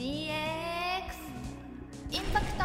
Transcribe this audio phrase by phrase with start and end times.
[0.00, 0.32] DX
[2.10, 2.64] インパクト。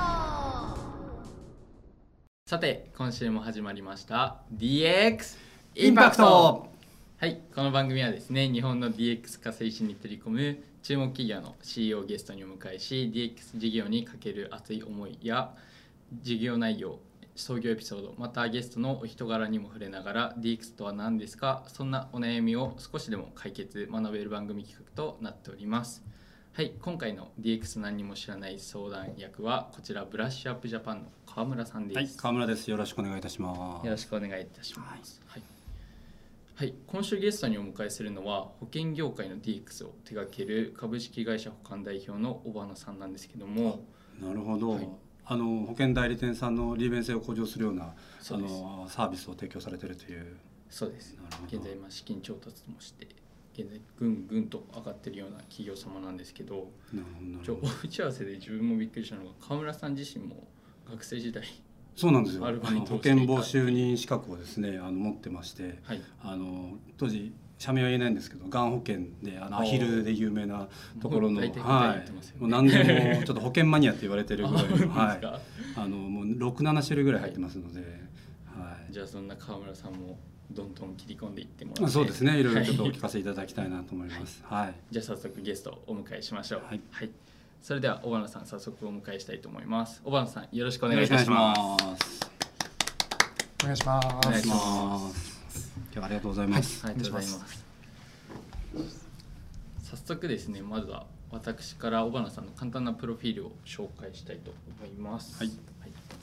[2.45, 4.37] さて今週も始まりました。
[4.55, 5.37] DX
[5.75, 6.69] インパクト。
[7.17, 15.53] はいこの番組はですね日本の DX 化推進に取り組む注目企業の CEO をゲストにお迎えし DX 事業にかける熱い思いや
[16.13, 16.99] 事業内容
[17.35, 26.01] 創業エピソードまたゲストのお人柄にも触れながら DX とは何ですかそんなお悩みを少しでも解決学べる番組企画となっております
[26.55, 32.71] はい今回の DX 何にも知らない相談役はこちらブラッシュアップジャパンの川村さんです、はい、川村です。
[32.71, 33.85] よろしくお願いいたします。
[33.85, 35.21] よろしくお願いいたします。
[35.27, 35.43] はい、
[36.55, 43.83] はい今週ゲストにお迎えするのは保険業界の DX を手掛ける株式会社保管代表の小花さんなんですけども、
[44.21, 44.69] なるほど。
[44.69, 44.87] はい
[45.25, 47.93] あの保険代理店さんの利便性を向上するようなあ
[48.37, 50.37] のサービスを提供されているという。
[50.69, 51.17] そうです。
[51.47, 53.07] 現在まあ資金調達もして、
[53.57, 56.71] 現在ぐんぐんと上がってるような企業様なんですけど、
[57.43, 60.47] ち打ち合わせで自分もびっくりしたのが川村さん自身も
[60.89, 61.43] 学生時代、
[61.95, 62.43] そうなんですよ。
[62.43, 70.67] 保険募集人資格をですね、あの持ってまして、はい、あの当時社名は言えないんですけど、がん保険であのアヒルで有名な
[71.01, 71.51] ところの、はい
[72.37, 75.21] もう何でもちょっと保険マニアって言われてるぐらいの、 はい。
[75.21, 75.39] か
[75.77, 77.79] あのもう六七種類ぐらい入ってますので、
[78.45, 78.91] はい。
[78.91, 80.19] じゃあそんな川村さんも
[80.51, 82.39] どんどん切り込んでいってもらって、そうですね。
[82.39, 84.43] いろいろちょっとおはい聞かせいただきたいなと思います。
[84.45, 84.75] はい。
[84.91, 86.61] じゃあ早速ゲストをお迎えしましょう。
[86.67, 86.81] はい
[87.61, 89.99] それでは小花さん早速お迎えしたいと思います。
[90.05, 91.59] 小花さんよろしくお願いいたします。
[92.19, 92.29] す。
[93.63, 94.07] お願いします。
[94.07, 95.41] お願いしまます。
[95.75, 96.85] 今日はありがとうございます。
[96.85, 99.05] ありがとうございお願います。
[99.81, 105.35] 早速ですねまずは私から小花さんの簡単なプロフィールを紹介したいと思います。
[105.37, 105.55] はいこ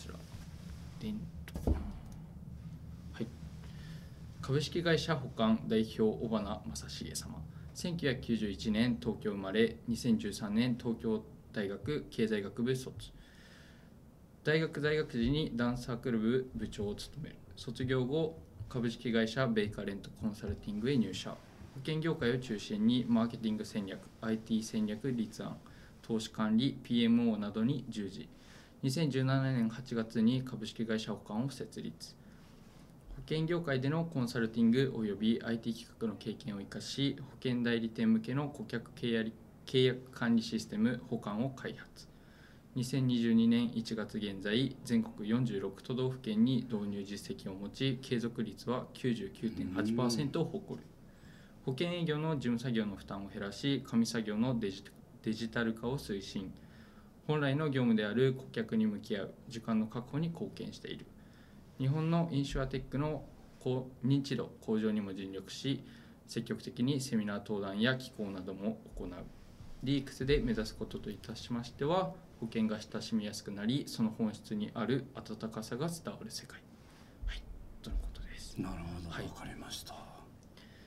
[0.00, 0.14] ちら
[1.00, 1.18] でん
[1.64, 3.26] とはい。
[4.42, 7.40] 株式会社保管代表小花正成様。
[7.76, 13.12] 1991年東京生まれ、2013年東京大学経済学部卒。
[14.42, 17.36] 大学在学時にダンサークル部部長を務める。
[17.54, 18.36] 卒業後
[18.68, 21.30] 株式会社ベイカレントコンサルティングへ入社。
[21.30, 21.36] 保
[21.86, 25.56] 険業界を中心にマーケティング戦略 IT 戦略立案
[26.02, 28.28] 投資管理 PMO などに従事。
[28.82, 32.20] 2017年8月に株式会社保管を設立。
[33.22, 39.32] 保険業界でのコンサルティングおよび IT 企画の経験を生かし保険代理店向けの顧客契約
[39.64, 42.08] 契約管理システム保管を開発。
[42.74, 50.86] 2022年1月現在全国46都道府県に導入実績を持ち継続率は99.8%を誇る。
[51.64, 54.72] 保険営業の事務作業の負担を減らし紙作業のデ
[55.32, 56.52] ジタル化を推進。
[57.28, 61.06] 本来の業務である顧客に向き合う時間の確保に貢献している。
[61.78, 63.24] 日本のインシュアテックの
[63.60, 65.84] 高認知度向上にも尽力し
[66.26, 69.08] 積極的にセミナー登壇や寄稿なども行う
[69.84, 76.60] DX で目指すことといたしましては保険が親しみやすくなりその本質にある温かさが伝わる世界
[77.26, 77.42] はい
[77.82, 79.08] とのことですなるほど。
[79.08, 79.94] わ、はいかりました。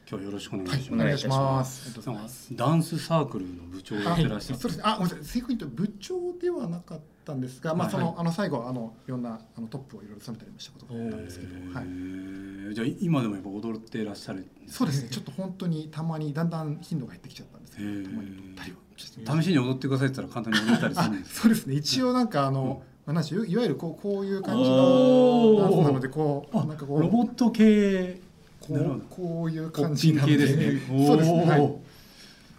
[0.07, 1.05] 今日よろしくお願いしおます。
[1.05, 1.81] 願いします。
[1.87, 2.55] ありがとうございなんかます。
[2.55, 4.59] ダンスサークルの部長をやってらっしゃる。
[4.59, 4.83] そうですね。
[4.85, 5.25] あ、ごめんなさい。
[5.25, 12.73] 正確に言うと部長ではなかったんですが、まあはいそのあの最後あのいろんなあのトップをいろいろ務めたりもしたことがあったんですけど、はい。
[12.73, 15.09] じゃあ今でもやっぱ踊っていらっしゃるんですそうですね。
[15.09, 21.41] ちょっと本当にたまにだんだん頻度が減ってきちゃったんですけど、たまに踊ったりは試しに踊ってくださいって言ったら簡単に踊れたりするあんです か。
[21.41, 21.75] そうですね。
[21.75, 28.21] 一応なんかあの、まあなんでしょういわゆるこうこういう感じのダンスなのでこうあなんかこうロボット系。
[28.61, 30.81] こうこういう感じなので、ね。
[31.05, 31.45] そうですね。
[31.45, 31.75] はい。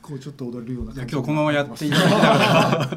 [0.07, 2.89] こうちょっと踊れるようなじゃあ感じ今日このままやっていただきながら。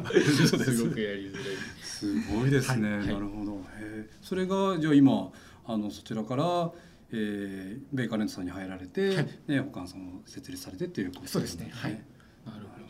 [0.48, 1.44] そうですすごくやりづらい。
[1.82, 3.06] すごいですね、はい。
[3.08, 3.52] なるほど。
[3.56, 4.10] へえ。
[4.22, 5.32] それがじゃあ今
[5.66, 6.70] あのそちらから、
[7.10, 9.28] えー、ベイカレントさんに入られて、はい。
[9.48, 11.70] ね、保管さんを設立されてっていうことそうですね。
[11.72, 11.92] はい。
[11.92, 12.80] なるほど。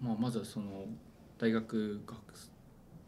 [0.00, 0.86] まあ、まずはその
[1.38, 2.18] 大学学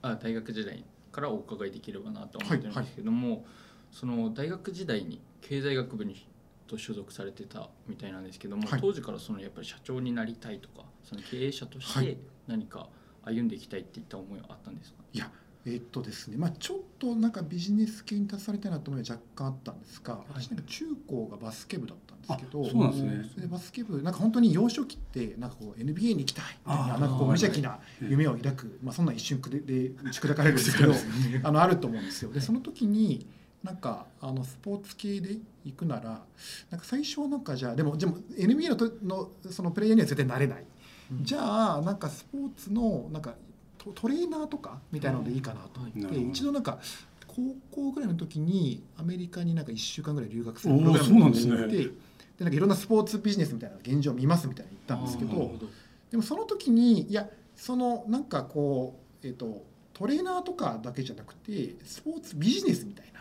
[0.02, 3.44] あ大学時代からお伺いできればなと思ってるんですけども、
[3.90, 6.26] その大学時代に経済学部に
[6.70, 8.80] と所属されてたみたいなんですけども、はい。
[8.80, 12.06] 当時からそのやっぱり社長になりたいとかその経営者としはい。
[12.06, 12.16] て
[12.46, 12.88] 何か
[13.24, 15.30] 歩んでいきたいっていった思いはあったんですか、いや
[15.66, 23.30] えっとですねまあ、ちょっとなんかビジネス系に携わりたいなと思いは若干あったんですが、私なんか中高がバスケ部だったんですけどあそうなんですね。
[23.34, 30.94] それでバスケ部なんか本当に幼少期ってなんかこう NBA に行きたいみたいななんかこう無邪気な夢を抱く、まあ、そんな一瞬で打ち砕かれるんですけど
[31.44, 32.32] あのあると思うんですよ。
[32.32, 33.26] でその時に
[33.62, 36.22] なんかあのスポーツ系で行くなら
[36.70, 40.64] なんか最初はなんかじゃあでもでも NBA のとのそのプレイヤーには絶対なれない。
[41.22, 43.34] じゃあなんかスポーツのなんか
[43.76, 46.26] トトレーナーとかみたいなのでいいかなと思って、なるほど。
[46.28, 46.78] 一度なんか
[47.26, 51.90] 高校ぐらいの時にアメリカになんか1週間ぐらい留学するプログラムに行ってで
[52.40, 55.52] なんかいろんなスポーツビジネスみたいな現状を見ますみたいなの言ったんですけど。
[56.10, 63.19] でもその時にいやそのなんかこう、えっとトレーナーとかだけじゃなくてスポーツビジネスみたいな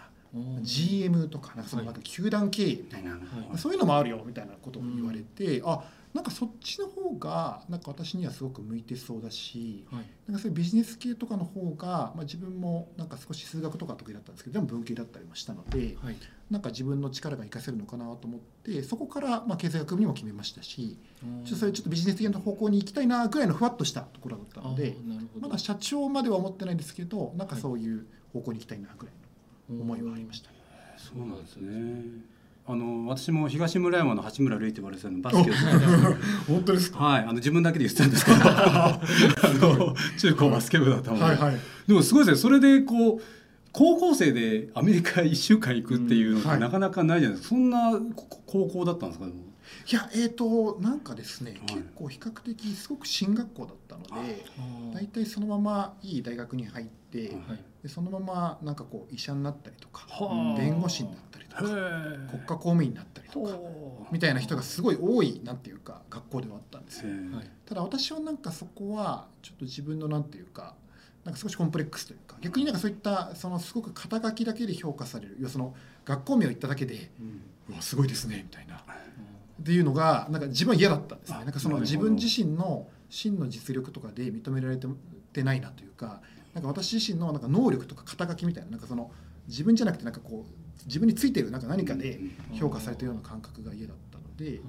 [0.61, 3.21] GM とかなんかそのはいなんか球団経営みたいな、はい
[3.57, 5.83] そういうのもあるよみたいなことを言われて、あ
[6.13, 10.05] なんかそっちの方がなんか私にはすごく向いてそうだしはい。
[10.27, 16.15] なんかそういうビジネス系とかの方が、まあ、自分もなんか少し数学とか得意だったんですけどでも文系だったりもしたのではい。
[16.49, 24.95] なんか自分の力が活かせるのかなと思ってそこからまあ経済学部にも決めましたしちょっとそういうちょっとビジネス系の方向に行きたいなぐらいのふわっとしたところだったので
[25.39, 29.18] まだ社長までは思ってないですけどなんかそういう方向に行きたいなぐらいの
[29.69, 30.49] 思いはありました。
[30.97, 32.03] そうなんですね。
[32.67, 35.53] あの私も東村山の八村塁って言われてたのバスケを
[36.47, 36.99] 本当ですか？
[37.03, 38.37] はいあの自分だけで言ってたんですけど。
[38.43, 38.99] あ
[39.61, 41.57] の中高バスケ部だったので、はいはい。
[41.87, 43.21] でもすごいですねそれでこう
[43.71, 46.57] 高校生でアメリカ1週間行くっていうのっうんはい。
[46.57, 49.27] てなかなかないじゃないですか、そんなこ高校だったんですか？
[49.91, 51.59] いやえー、となんかですね、はい。
[51.75, 54.45] 結構比較的すごく進学校だったので
[54.93, 57.63] 大体そのままいい大学に入って、はい。
[57.81, 60.57] でそのままなんかこう医者になったりとかはあ。
[60.57, 67.09] 弁護士になったりとか国家へ公務員になったりとかえみたいな人がすごい多いなんていうか学校ではあったんですよ。
[67.35, 67.49] はい。
[67.65, 70.75] ただ私はなんかそこはちょっと自分のなんていうか
[71.25, 75.75] なんか少しコンプレックスというか逆になんかそういったそのすごく肩書きだけで評価される要はその
[76.05, 77.11] 学校名を言っただけで
[77.69, 78.83] うわすごいですねみたいな
[79.59, 81.37] っていうのがなんか自分は嫌だったんですね。
[81.41, 86.21] あなんかその自分自身の真の実力とかで認められてないなというか
[86.53, 89.11] なんか私自身のなんか能力とか肩書きみたいななんかその
[89.47, 92.19] 自分じゃなくてなんかこう自分についてるなんか何かで
[92.53, 94.61] 評価されてるような感覚が嫌だったので、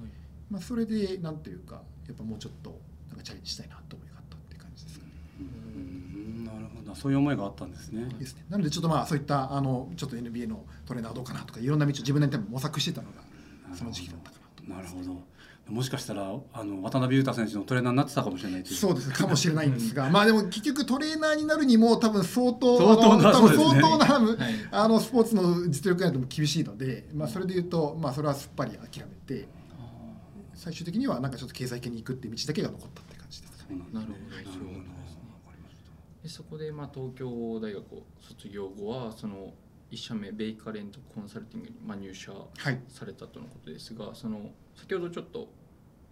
[0.49, 2.77] まあ、それでなんていうかやっぱもうちょっと
[3.09, 5.11] なんかチャレンジしたいなと思いがあったっていう感じですかね。
[5.39, 6.95] うんなるほど。
[6.95, 8.45] そういう思いがあったんですね、ですね。
[8.49, 13.21] なのでちょっとまあそういったあのちょっと NBA のトレーナーどうかなとかいろんな道を自分なりに多分模索してたのが
[13.75, 14.30] その時期だったか
[14.67, 15.31] なるほど。
[15.69, 18.75] もしかしたらあの渡辺裕太選手のトレーナーになってたかもしれないという。
[18.75, 19.09] そうです。
[19.11, 23.55] かもしれないんですが、 まあでも結局トレーナーになるにも多分相当相当なね。
[23.55, 24.53] 相当な、はい。
[24.71, 29.47] あのスポーツの実力がないとも厳しいので、まあそれで言うとまあそれはすっぱり諦めて
[30.55, 33.65] 最終的にはなんかちょっと経済系に行くっていう道だけが残ったって感じです。
[33.69, 33.99] そうなんですね。
[33.99, 34.35] なるほど。
[34.35, 34.57] なるほど。
[34.57, 35.21] そうなんですね
[36.23, 39.53] でそこでまあ東京大学を卒業後はその
[39.91, 42.79] 一社目ベイカレントコンサルティングにまあ入社はい。
[42.87, 45.49] されたとのことですがその先ほどちょっと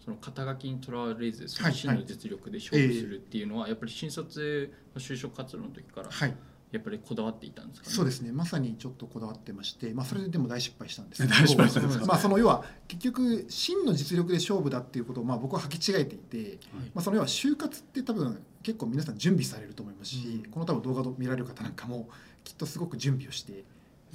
[0.03, 6.35] その肩書きにとらわれず真の実力で勝負するっていうのはやっぱり新卒の就職活動の時からはい。
[6.71, 7.95] やっぱりこだわっていたんですかね？
[7.95, 8.31] そうですね。
[8.31, 11.33] まさにちょっとこだわってまして、まあ、それででも大失敗したんですけど。
[11.33, 12.05] 大失敗したんですか？
[12.05, 16.59] まあ、その要は結局真の実力で勝負だっていうことをまあ僕は履き違えていて、
[16.93, 20.51] まあ、その要は就活って多分結構皆さん準備されると思いますし、うん。
[20.51, 22.07] この多分動画を見られる方なんかも
[22.49, 23.63] きっとすごく準備をして、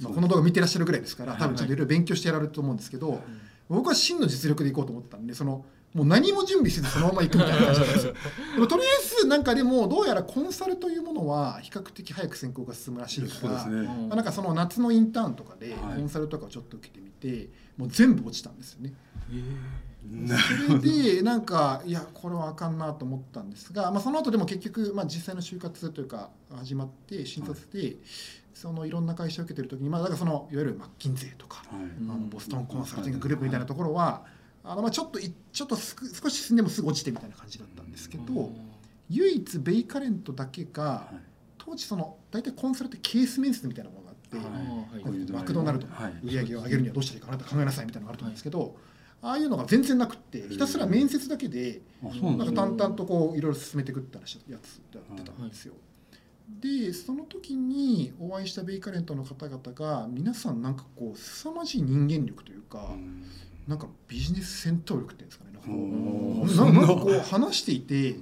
[0.01, 3.21] まあ、この動画見てらっしゃるぐらいですからはい多分ちゃんといろいろ勉強してやられると思うんですけど、
[3.69, 8.13] 僕は真の実力でいこうと思ったんでそのもう何も準備せずそのまま行くみたいな感じなんですよ。
[8.55, 15.99] でもとりあえずなんかでもどうやらコンサルというものは比較的早く選考が進むらしいからねうんまあなんかその夏のインターンとかではい。
[15.99, 18.93] コンサルとかをちょっと受けてみて、もう全部落ちたんですよね。
[19.29, 19.94] な
[20.67, 27.97] それでなんかいやこれはあかんなと思ったんですが、まあ、その後でも結局、まあ、実際の就活というか始まって新卒で、
[28.53, 31.83] そのいろんな会社を受けてる時に、まあ、だからそのいわゆるマッキンゼーとか、はい。
[31.83, 34.23] うんあのボストンコンサルティンググループみたいなところは、
[34.63, 38.51] あのまあちょっといちょっとすく少し進んでもすぐ落ちてみたいな感じだったんですけど、
[39.09, 41.17] 唯一ベイカレントだけがはい。
[41.57, 45.33] 当時その大体コンサルってケース面接みたいなものがあって。
[45.33, 46.11] マクドナルドのはい。
[46.23, 48.77] 売り上げを上げるにはどうしたらいいかあなた考えなさいみたいなのがあると思うんですけど、
[49.25, 55.73] ああいうのが全然なくってひたすら面接だけでなんか淡々とこういろいろ進めていくって話やつやってたんですよ。
[56.61, 63.23] でその時にお会いしたベイカレントの方々が皆さんなんかこう凄まじい人間力というか、うん。
[63.67, 66.93] なんかビジネス戦闘力っていうんですかねなんかこうそななんな。
[66.93, 68.15] んかこう話していて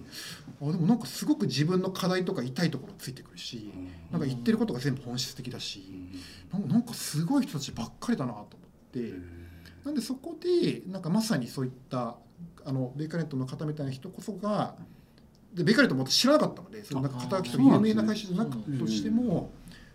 [0.62, 3.70] あでもなんかすごく自分の課題とか痛いところついてくるし
[4.10, 5.84] なんか言ってることが全部本質的だし。
[6.54, 8.50] なんかなんかすごい人たちばっかりだなと思っ
[8.94, 9.00] て
[9.86, 12.16] なんでそこでなんかまさにそういった
[12.66, 14.76] あのベイカレントの方みたいな人こそが
[15.54, 19.52] でベイカレントも知らなかったのでそのなんか肩書きとか有名な会社じゃなくとしても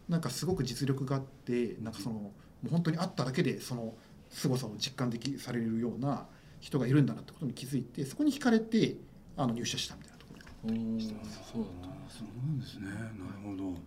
[0.09, 2.33] なんかすごく実力があってなんかそのも
[2.67, 3.95] う本当に会っただけでその
[4.31, 6.27] 凄さを実感できされるような
[6.61, 8.97] 人がいるんだなってことに気づいてそこに惹かれて
[9.37, 12.87] あの入社したみたいなところがおーそうだったんですそうなんですね。
[12.87, 13.03] なる
[13.45, 13.79] ほど。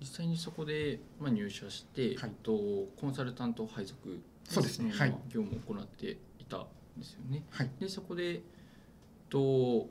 [0.00, 2.30] 実際にそこで、まあ、入社して、はい。
[2.30, 2.52] えっと
[2.96, 4.20] コンサルタント配属
[4.54, 4.90] そうですね。
[4.90, 5.10] のはい。
[5.10, 6.66] まあ業務を行っていたん
[6.98, 7.44] ですよね。
[7.50, 7.70] はい。
[7.80, 8.42] でそこで、
[9.28, 9.88] と、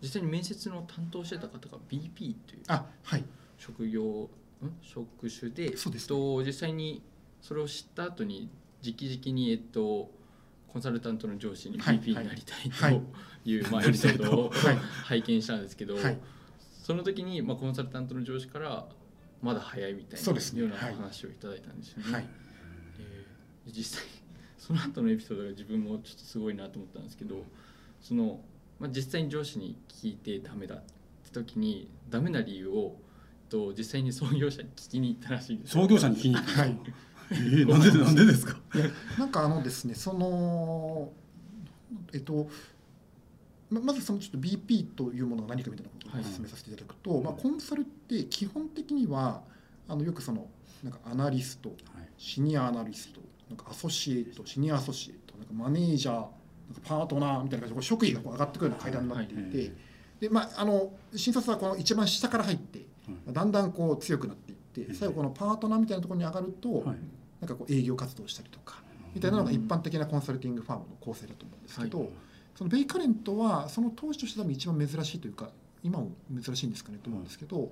[0.00, 3.24] 実際に面接の担当してた方が BP というあはい。
[3.58, 4.28] 職業ん？
[4.82, 6.08] 職種でそうですね。
[6.08, 7.02] と、実際に
[7.40, 8.48] それを知った後に
[8.84, 10.10] 直々に、えっと、コ
[10.74, 11.98] コンサルタントの上司にはい。
[12.00, 13.00] BP になりたいはい。
[13.44, 13.60] とい。
[13.60, 14.76] う、まあ、エピソードをはい。
[15.04, 16.18] 拝見したんですけど、はい。
[16.82, 18.86] その時に、まあ、コンサルタントの上司から
[19.42, 22.28] まだ早いみたいなような話をいただいたんですよね。
[23.74, 24.04] 実際
[24.58, 27.44] その後のエピソードが自分もちょっとすごいなと思ったんですけど
[28.00, 28.40] その、
[28.80, 30.78] まあ、実際に上司に聞いてダメだっ
[31.24, 32.96] て時にダメな理由を
[33.48, 35.82] と実際に創業者に聞きに行ったらしいんですよ。
[35.82, 36.78] 創業者に聞きに行ったはい。
[37.30, 38.58] えー、なんで なんでですか？
[38.74, 38.86] いや
[39.18, 41.12] なんかあのですねその
[42.12, 42.48] えっと
[43.70, 49.42] ままずそのちょっと BP というものが何かみたいなことをはい説明させていただくと、まあ、コンサルって基本的には
[49.88, 50.48] あのよくその
[50.82, 51.72] なんかアナリスト
[52.18, 56.30] シニアアナリストなんかアソシエイトシニアアソシエイトなんかマネージャーなんか
[56.84, 59.72] パートナーみたいな感じで職位がこう上がってくるような階段になっていて、はい
[60.20, 62.86] でまああの新卒はこの一番下から入って
[63.26, 63.32] うん。
[63.32, 66.96] だんだんこう強くなっていって最後このパートナーみたいなところに上がると、はい。
[67.40, 68.82] なんかこう営業活動をしたりとか
[69.14, 72.08] みたいなのが一般的なコンサルティングファームの構成だと思うんですけど、はい。
[72.54, 75.50] そのベイカレントはその当時として多分一番珍しいというか
[75.82, 76.12] 今も
[76.42, 77.70] 珍しいんですかねと思うんですけど、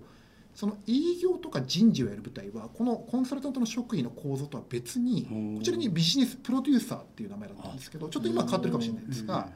[0.54, 5.56] その営業とか人事をやる部隊はこのコンサルタントの職位の構造とは別にうん。
[5.58, 9.49] こちらにビジネスプロデューサーっていう名前だったんですけどちょっと今は変わってるかもしれないですが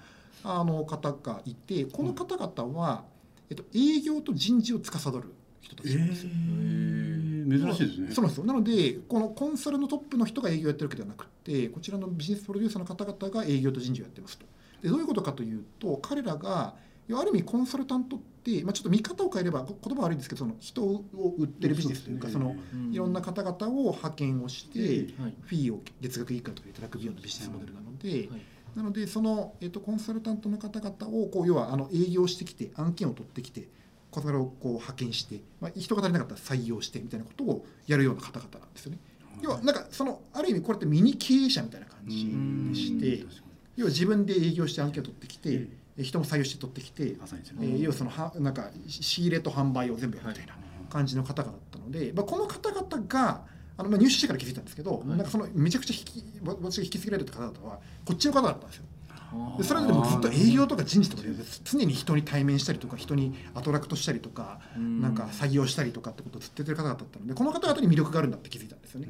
[0.44, 3.04] あの方がいてこの方々は、
[3.50, 6.30] えっと、営業と人事を司る人たえちなんですよ。
[6.32, 8.12] ー、珍しいですね。
[8.12, 8.44] そうなんですよ。
[8.44, 14.46] なのでこのコンサルのトップの人が営業をやってるわけではなくてこちらのビジネスプロデューサーの方々が営業と人事をやってますと。
[14.82, 16.74] でどういうことかというと彼らが
[17.16, 18.26] ある意味コンサルタントって、
[18.64, 21.04] まあ、ちょっと見方を変えればこ言葉悪いんですけどその人を
[21.38, 22.92] 売ってるビジネスというかそのうん。
[22.92, 25.34] いろんな方々を派遣をしてはい。
[25.42, 28.40] フィーを月額いくらとかいただくようなビジネスモデルなのではい。
[28.76, 33.66] なのでその、えっとコンサルタントの方々をこう要はあの営業してきて案件を取ってきて
[34.10, 38.98] コンサルをこう派遣して、まあ、人が足りなかったら採用してみたいなことをやるような方々なんですよね。
[39.42, 43.26] 要はなんかそのある意味これってミニ経営者みたいな感じでして
[43.76, 47.16] 要は自分で営業して案件を取ってきてええ人も採用して取ってきて
[47.60, 50.54] えー要はそのはなんか仕入れと販売を全部やるみたいな
[50.90, 53.42] 感じの方々だったので、まあ、この方々が
[53.76, 55.08] あのまあ入社してから気づいたんですけど、い。
[55.08, 58.84] なんかそのめちゃくちゃ引きわ私が引き継ぎられてた方々はこっちの方だったんですよ。
[59.58, 61.30] でそれでもずっと営業とか人事とかで
[61.64, 65.00] 常に人に対面したりとか人にアトラクトしたりとかうん。
[65.00, 69.08] なんか採用したりとかってことをずっとやってる方々だったのでこの方々に魅力があるんだって気づいたんですよね。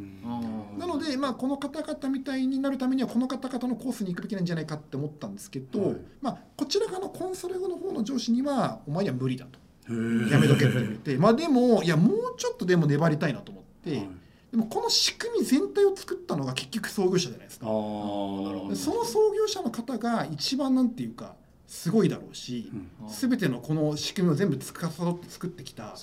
[0.78, 5.96] なので、まあ、この方々みたいになるためにはこの方々のコースに行くべきなんじゃないかって思ったんですけど、はい。
[6.20, 9.58] まあ、こちら側のコンサルの方の上司にはお前には無理だと。
[9.90, 14.08] やめとけって言われてまあでもいやもうちょっとでも粘りたいなと思って、はい
[14.50, 17.66] でもこの仕組み全体を作ったのが結局創業者じゃないですか。
[17.66, 21.34] ああなるほどでその創業者の方が一番なんていうか
[21.66, 23.08] すごいだろうし、うん。
[23.08, 25.94] 全てのこの仕組みを全部司って作ってきた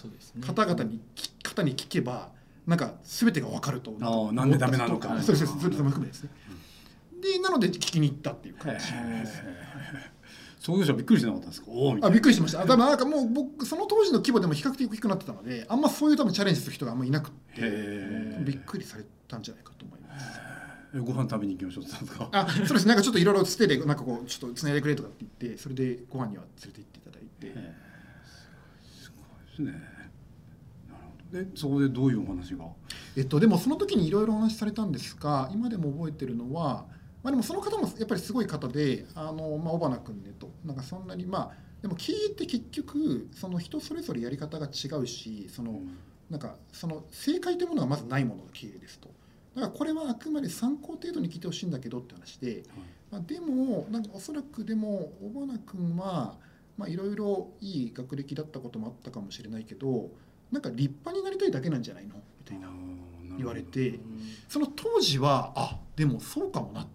[0.46, 2.30] 方々にき方に聞けば
[2.68, 5.20] なんか全てが分かるとあーなんでダメなのか。
[5.22, 6.30] そうですそれも含めですね。
[7.22, 10.06] でなので聞きに行ったっていう感じへ
[10.66, 11.68] 創業者びっくりしなかったんですか？
[12.02, 12.62] あびっくりしました。
[12.62, 20.40] あ多分なんかもう僕その当時の規模でも比較的大きくなってたのであんまそういう多分チャレンジする人があんまいなくてへびっくりされたんじゃないかと思います。
[20.96, 22.30] えご飯食べに行きましょうって言ったんですか？
[22.32, 27.74] あそうですなんかちょっといろいろつてでなんかこうちょっとつないでくれとかって言ってそれでご飯には連れて行っていただいて、え
[28.82, 29.84] すごいですね。
[30.90, 31.44] なるほど。
[31.44, 32.66] でそこでどういうお話が？
[33.18, 36.86] えっと、でもその時にいろいろお話しされたんですが今でも覚えてるのは、
[37.26, 41.52] まあ、でもその方もやっぱりすごい方であの、まあ、尾花君ねとなんかそんなにまあ
[41.82, 45.82] でも経営って結局その人それぞれやり方が違うしその
[46.30, 49.10] なんかその正解というものがまずないものが経営ですと
[49.56, 52.62] だからこれはあくまで参考程度に聞いてほしいんだけどって話で、
[53.10, 56.36] まあ、でもなんかおそらくでも尾花君は
[56.78, 60.12] まあいろいろいい学歴だったこともあったかもしれないけど
[60.52, 62.68] なんか立派になりたいだけなんじゃないのみたいな
[63.36, 64.00] 言われて
[64.48, 66.95] その当時はあでもそうかもなって。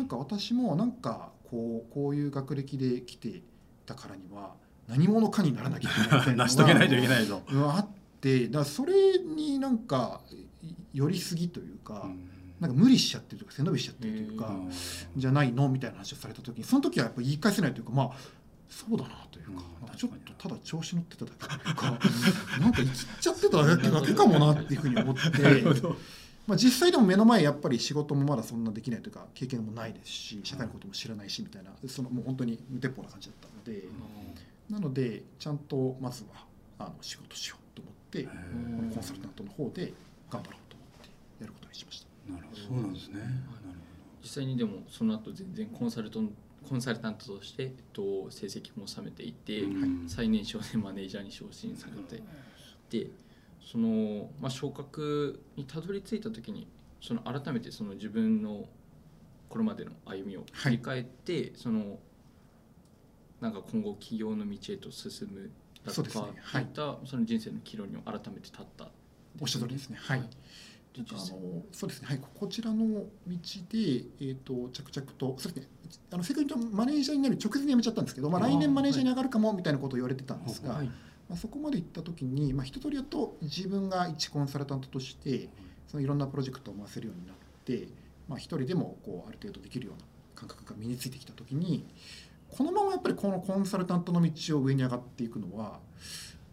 [0.00, 3.42] なんか私もなんかこうこういう学歴で来て
[3.84, 4.54] たからには
[4.88, 7.88] 何者かにならなきゃいけないみたいな成し遂げないといけないあっ
[8.22, 10.22] てだそれになんか
[10.94, 12.06] 寄りすぎというか、
[12.60, 14.54] なんか無理しちゃってるとか背伸びしちゃってるというか、
[15.16, 18.10] じゃないのみたいな話をされた時にその時はやっぱ言い返せないというかまあ
[18.70, 19.88] そうだなというか,、うん。
[19.88, 21.98] かちょっとただ調子乗ってただけというか
[22.58, 25.20] なんか生きちゃってただけだけかもなっていうふうに思って。
[26.50, 33.84] まあ、実際でも目の前やっぱり仕事もまだそんなできないというか経験もないですし社会のことも知らないしみたいなそのもう本当に無鉄砲な感じだったので
[34.68, 36.44] なのでちゃんとまずは
[36.80, 38.30] あの仕事しようと思ってこ
[38.82, 39.92] のコンサルタントの方で
[40.28, 41.08] 頑張ろうと思って
[41.40, 42.32] やることにしました。
[42.32, 42.60] なるほど。
[42.60, 43.30] そうなんですね、なる
[44.20, 46.32] 実際にでもその後全然コンサルトン
[46.68, 50.08] コンサルタントとして、えっと、成績も収めていて、うん。
[50.08, 52.22] 最年少でマネージャーに昇進されて
[52.90, 53.08] で
[53.62, 56.66] その、まあ、昇格にたどり着いた時に
[57.00, 58.68] その改めてその自分の
[59.48, 61.98] これまでの歩みを振り返って、その
[63.40, 65.50] なんか今後起業の道へと進む
[65.84, 66.32] だとか、ね。
[66.40, 66.62] はい。
[66.62, 68.88] いったその人生の岐路に改めて立った
[69.40, 69.98] おっしゃる通りですね。
[70.00, 70.20] はい。
[70.20, 75.68] でなんかあのそうですね、はい、ここちらの道で、えー、と着々とそうですね。
[76.12, 80.90] あの正確にマネージャーになる直前に辞めちゃったんですけど、まあ、来年マネージャーに上がるかもみたいなことを言われてたんですが、はい
[81.30, 85.48] まあ、そこまで行った時に、まあ、一通りやっと自分が一コンサルタントとして
[85.86, 87.86] そのいろんなプロジェクトを回せるようになって、
[88.28, 91.86] まあ、一人でもこうある程度できるような感覚が身についてきた時に
[92.48, 95.78] このままやっぱりこのコンサルタントの道を上に上がっていくのは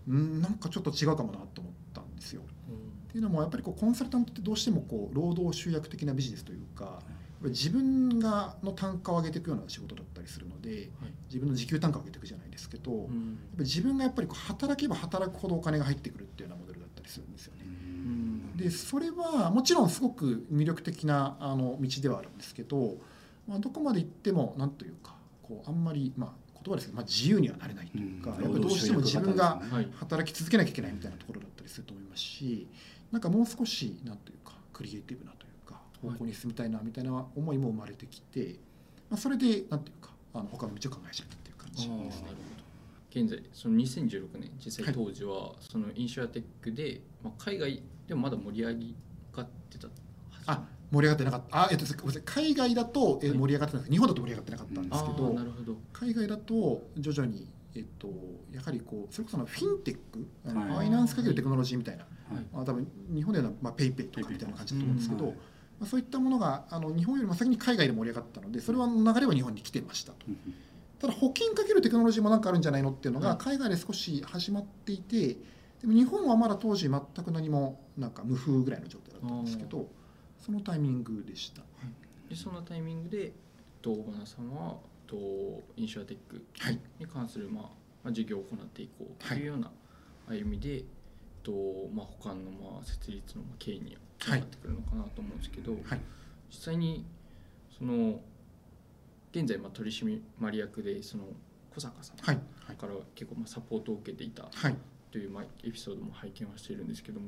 [0.07, 2.43] うんなんかちょっと違うかもなと思ったんですよ。
[2.43, 10.89] っていうのもやっぱりこうコンサルタントってどうしてもこう労働集約的なビジネスというかやっぱり自分がの単価を上げていくような仕事だったりするので
[11.27, 17.65] 自分の時給単価を上げていくじゃないですけど、やっぱうんり自分がやっぱりこう働けば働くほどお金が入ってくるっていうようなモデルだったりするんですよね。
[17.65, 18.57] うん。
[18.57, 22.97] でそれはもちろんすごく魅力的なあの道ではあるんですけど、
[23.47, 28.43] まあ、どこまで行っても何というかこうあんまり、まあ、言葉ですけど、まあ、自由にはなれないというか、うん。
[28.43, 29.87] やっぱりどうしても自分がはい。
[29.99, 32.67] 働き続けなきゃいけないみたいなところだったりすると思いますし
[33.11, 35.31] なんかもう少しなんというかクリエイティブな
[36.01, 38.55] 方向に進みたいなみたいな思いも生まれてきて、
[39.09, 42.27] まあ、それでなんというかあの他の道を考え始めたっていう感じですね。
[43.09, 44.93] 現在その2016年実はい。
[44.93, 48.73] 際当時はそのインシュアテックで、まあ、海外でもまだ盛り上
[49.33, 49.87] がってた
[50.45, 51.63] あ盛り上がってなかった。
[51.63, 52.21] あ、えっと、ごめんなさい。
[52.25, 53.37] 海外だとえはい。
[53.37, 55.75] 盛り上がってたんです日本だと盛り上がってなかったんですけあど、ーなるほど。
[55.93, 58.09] 海外だと徐々に、えっと、
[58.53, 62.45] やはりこうそれこそあのフィンテックファイナンスかけるテクノロジーみたいな、はい。
[62.53, 65.37] まあ、多分日本ではまあペイペイとかみたいな感じだと思うんですけど、うん
[65.79, 70.25] まあ、そういったものがあの日本よりも先に海外で盛り上がったのでそれは流れは日本に来てましたと。
[70.99, 75.37] ただ保険かけるテクノロジーもなんかあるんじゃないのっていうのがはい海外で少し始まっていて
[75.81, 79.87] でも日本はまだ当時全く何もなんか無風ぐらいの状態だったんですけど
[80.43, 81.61] そのタイミングでした。
[82.29, 83.31] でそのタイミングで
[83.81, 85.15] と小花さんはと
[85.77, 86.79] インシュアテックはい。
[86.99, 87.63] に関する、まあ
[88.03, 89.71] まあ、事業を行っていこうというような
[90.27, 90.83] 歩みで、
[91.43, 91.51] と
[91.93, 95.99] まあ、他のまあ設立のまあ経緯につながってくるのかなと思うんですけど、はい。
[96.49, 97.05] 実際に
[97.77, 98.19] その
[99.31, 100.21] 現在まあ取締
[100.55, 101.25] 役でその
[101.75, 102.31] 小坂さんか
[102.87, 104.75] ら結構まあサポートを受けていたはい。
[105.11, 107.27] というまあエピソードも拝見はしているんですけども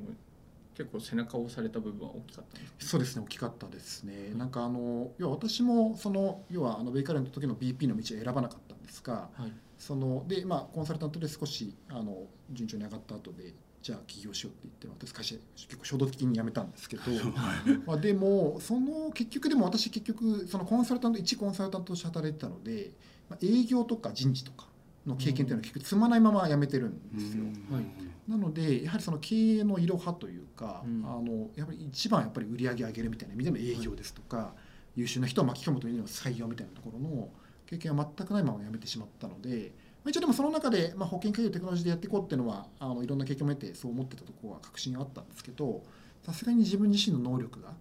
[0.76, 2.78] 結構背中を押された部分は大きかったんですか？
[2.80, 9.52] そうですね大きかったですね、なんかあの要は私もその要はあのベイカレンの時の BP の道を選ばなかったんですがはい。
[9.78, 17.04] そのでまあコンサルタントで少しあの順調に上がった後でじゃあ起業しようって言って私会社結構衝動的に辞めたんですけど
[17.88, 22.92] まあでもその結局でも私結局そのコンサルタント一コンサルタントとして働いてたので、
[23.30, 24.68] まあ、営業とか人事とか
[25.06, 27.46] の経験っていうのは結局積まないまま辞めてるんですよ。
[27.72, 27.86] はい。
[28.28, 31.06] なのでやはりその経営のいろはというか、うん。
[31.06, 34.54] あのやっぱり一番やっぱり売り上げ上げるみたいな意味での営業ですとか、
[34.96, 37.30] 優秀な人を巻き込むという意味での採用みたいなところの
[37.66, 39.72] 経験は全くないまま辞めてしまったので、
[40.04, 45.84] まあ、一応でもその中で、まあ、保険会計テクノロジーでやっていこうっていうのはあのいろんな経験も得てそう思ってたところは確信があったんですけど
[46.24, 47.74] さすがに自分自身の能力が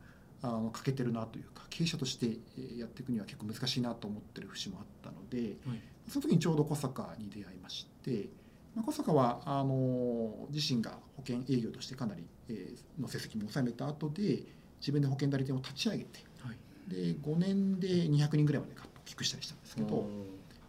[0.42, 5.80] あの欠けてるなというか経営者としてえーやっていくには結構難しいなと思ってる節もあったので、はい。
[6.08, 8.30] その時にちょうど小坂に出会いまして、
[8.74, 14.42] まあ、小坂はあの自身が保険営業としてかなり、えーの成績も収めた後で
[14.80, 16.56] 自分で保険代理店を立ち上げてはい。
[16.88, 20.06] で5年で200人ぐらいまで大きくしたりしたんですけど、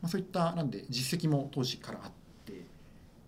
[0.01, 2.11] まあ、そういったなんで実績も当時からあっ
[2.45, 2.65] て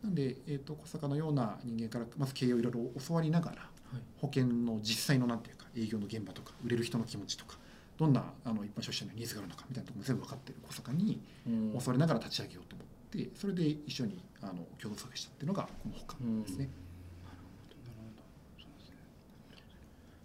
[0.04, 4.02] なんで、えー、と小坂のような人間からまず経営をいろいろ教わりながらはい。
[4.22, 7.58] 保険の実際のなんていうか営業の現場とか売れる人の気持ちとか
[7.98, 11.72] どんなあの一般消費者のニーズがあるのかみたいなところも全部分かっている小坂にうん。
[11.80, 16.70] 教わりながら立ち上げようと思ってそれで一緒にあの共同創業したっていうのがこの他ですね。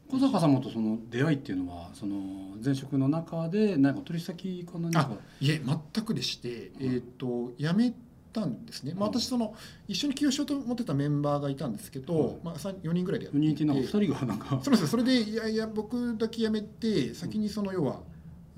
[0.09, 2.17] 小坂様とその出会いっていうのはその
[2.65, 7.93] 前職の中で何か取り先か何あかいえ全くでして、えー、と辞め
[8.33, 9.19] たんですね、まあ、うん。
[9.19, 9.55] 私その
[9.89, 14.61] 一緒に起業しようと思ってたメンバーがいたんですけど、はいまあ、4人ぐらいでやって4人いてなんか2人がなんか。
[14.63, 14.87] そうです。
[14.87, 18.01] それでいやいや僕だけ辞めて先にその要は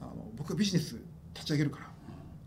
[0.01, 0.97] あの僕がビジネス
[1.35, 1.91] 立ち上げるから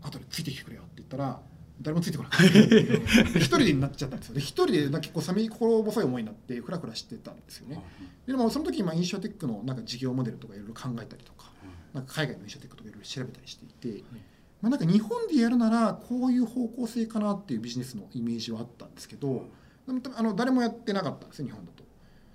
[0.02, 1.40] 後でついてきてくれよって言ったら
[1.80, 3.02] 誰もついてこなくてで
[3.36, 4.34] 一人でになっちゃったんですよ。
[4.34, 7.82] で一人でなんか結構寒い心細い思いになってフラフラしてたんですよね。
[8.26, 11.50] でもその時にまあインシュアテックのなんか事業モデルとかいろいろ考えたりとか
[11.92, 14.04] なんか海外のインシュアテックとかいろいろ調べたりしていて、
[14.60, 19.46] まあ、なんか日本でやるならこういう方向性かなっていうビジネスのイメージはあったんですけど、
[19.86, 21.82] でもあの誰もやってなかったんですよ日本だと。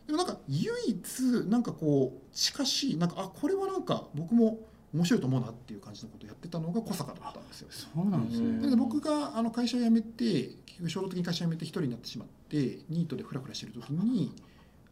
[0.07, 4.59] でもなんか唯一なんかこう近しいなんかあこれはなんか僕も
[4.97, 7.67] 面白いと思うなっていう感じのことをやってたのが小坂だったんですよ。
[7.69, 10.23] そうなんですうんねで僕があの会社を辞めて
[10.65, 14.33] 結局衝動的に会社を辞めて一人になってしまってニートでフラフラしてる時に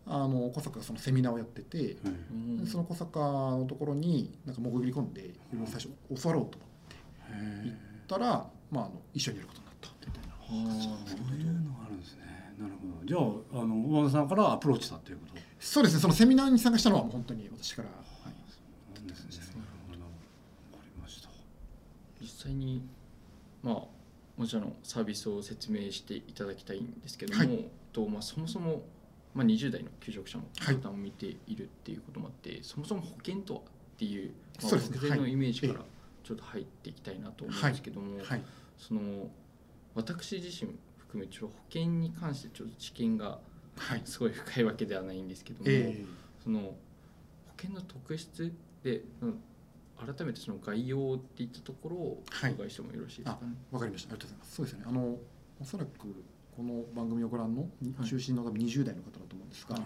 [0.07, 1.89] あの小坂がそのセミナーをやってて、はい
[2.31, 2.63] うん。
[2.63, 5.61] でその小坂のところになんか潜り込んでいろい。
[5.61, 5.89] ろ最初
[6.21, 6.67] 教わろうと思
[7.29, 10.35] へったら、まあ、あの一緒にやることになったみたいな
[11.09, 12.53] そういうのがあるんですね。
[12.59, 13.05] なるほど。
[13.05, 13.17] じゃ
[13.59, 15.41] ああの大和田さんからアプローチしたっていうこと？
[15.59, 16.01] そうですね。
[16.01, 21.29] そのセミナーに参加したのは本当に私から、はい、なんですねなるほどわかりました
[22.21, 22.81] 実際に
[23.61, 23.95] まあ
[24.37, 27.65] もちろんサービスを説明していただきたいんですけども、はい。
[27.93, 28.83] とまあ、そもそも、
[29.33, 33.63] まあ、20代の求職者のはい方も見ているっていうこともあって、そもそも保険とはっ
[33.97, 34.95] ていう、まあ、そうですね。
[34.97, 35.77] 漠然のはいイメージからえ
[36.23, 38.43] ちょっと入っていきたいなと思うんですけども、はい、
[38.77, 39.29] その
[39.93, 43.39] 私自身含めちょっと保険に関してちょっと知見が
[43.77, 44.01] はい。
[44.05, 46.03] すごい深いわけではないんですけども、え
[46.43, 46.75] その保
[47.57, 49.39] 険の特質でうん
[49.97, 53.53] 改めてその概要っていったところをお伺いしてもよろしいですかね？
[53.71, 54.13] ーわかりました。
[54.13, 54.55] ありがとうございます。
[54.55, 54.83] そうですね。
[54.87, 55.17] あの
[55.61, 55.89] おそらく
[56.55, 57.67] この番組をご覧のは
[58.05, 58.09] い。
[58.09, 59.83] 中心の多分20代の方だと思うんですが、はい。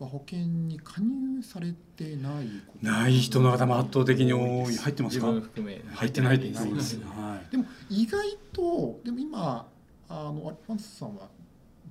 [0.00, 2.48] まあ保険に加入されてない
[2.82, 4.76] ない人の方も圧倒的に多い。
[4.76, 5.82] 入ってます自か分含め。
[5.92, 6.96] 入ってないってないです。
[6.98, 7.50] ねはい。
[7.50, 9.66] でも意外とでも今
[10.08, 11.28] あのファンスさんは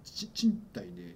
[0.04, 1.16] ち賃貸で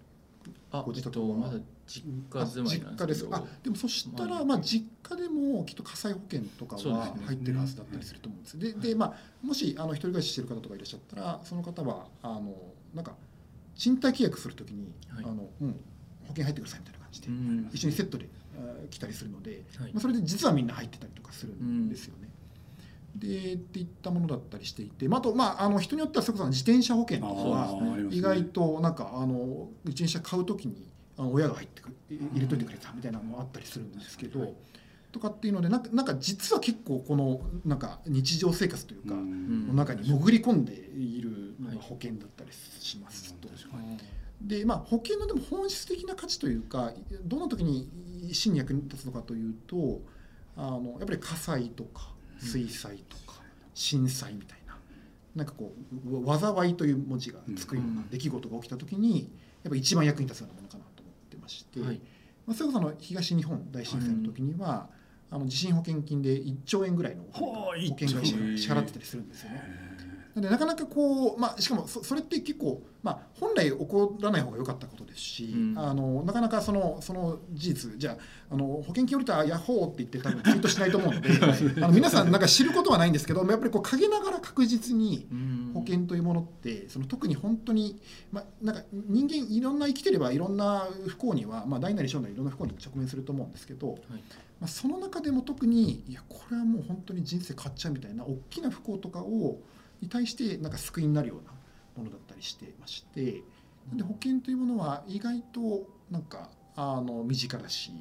[0.72, 1.26] あご自宅は？
[1.28, 4.46] えっとまだ実家住まいなんですあでもそしたら、はい。
[4.46, 12.56] まあ、実家でもきっと火災保険とかは入ってるはずだったりすると思うんですでで、まあ、もしあの一人暮らししてる方とかいらっしゃったらその方はあの
[12.94, 13.14] なんか
[13.76, 15.26] 賃貸契約するときに、はい。
[15.26, 17.70] あのうん、保険入ってくださいみたいな感じで、うん。
[17.74, 19.94] 一緒にセットであ来たりするので、はい。
[19.94, 22.30] まあ、それで実はみんな入ってたりとかするんですよね。
[23.16, 34.54] でっていったものだったりしていて、まあ、あと、まあ、あの人によってはそれこそ自転車保険とかは意外となんかあの自転車買うときにあの親が入ってくい入れといてくれたみたいなのもあったりするんですけど、はい
[35.12, 43.50] とかっていうのでなんかなんか実は結構このなんか日常生活というか、うんの中に潜り込んでいるのはいが保険だったりしますと。
[44.42, 46.94] でまあ、保険のでも本質的な価値というか
[47.26, 47.88] どんな時に
[48.32, 50.02] 真に役に立つのかというと
[50.58, 53.40] あのやっぱり火災とか水災とか
[53.76, 54.76] 震災みたいな
[55.36, 55.74] なんかこ
[56.08, 59.30] うわ災いという文字がつくような出来事が起きた時に
[59.62, 60.84] やっぱ一番役に立つようなものかな
[61.52, 62.02] して、はい。
[62.46, 64.90] まあ、それこそ東日本大震災の時には、
[65.30, 68.24] あの地震保険金で1兆円ぐらいの保険会社が
[68.58, 69.91] 支払ってたりするんですよね。
[70.36, 75.78] なのでなかなかこう、まあ、しかもそそれって結構、まあ、本来起こらない方が良かったことですし、うん。
[75.78, 81.30] あのなかなかそのその事実じゃああの保険金降りたヤッホーって言って多分ツイートしないと思うので
[81.84, 85.72] あの皆さんなんか知ることはないんですけどやっぱりこう陰ながら確実にうん。
[85.74, 88.00] 保険というものってその特に本当に、
[88.32, 94.00] まあ、なんか人間いろんな生きてればいろんな不幸には、まあ、大なり小なりいろんな不幸に直面すると思うんですけど、はい。
[94.60, 99.60] まあ、その中でも特にいやこれはもう本当に人生変わっちゃうみたいな大きな不幸とかを
[100.02, 101.52] に対してなんか救いになるような
[101.96, 103.44] ものだったりしてまして
[103.90, 107.92] なんで保険というものは意外となんかあの身近だし、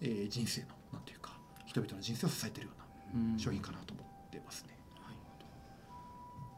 [0.00, 2.74] えー人生のなんていうか人々の人生を支えているよ
[3.14, 3.32] ううん。
[3.34, 4.76] な商品かなと思ってますね。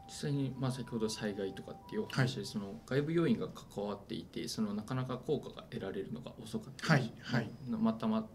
[0.07, 7.51] 実際に、まあ、先ほど災害とかっていうお話で、その外部要因が関わっていてそのなかなか効果が得られるのが遅かったり、はいはい。
[7.69, 8.27] またまは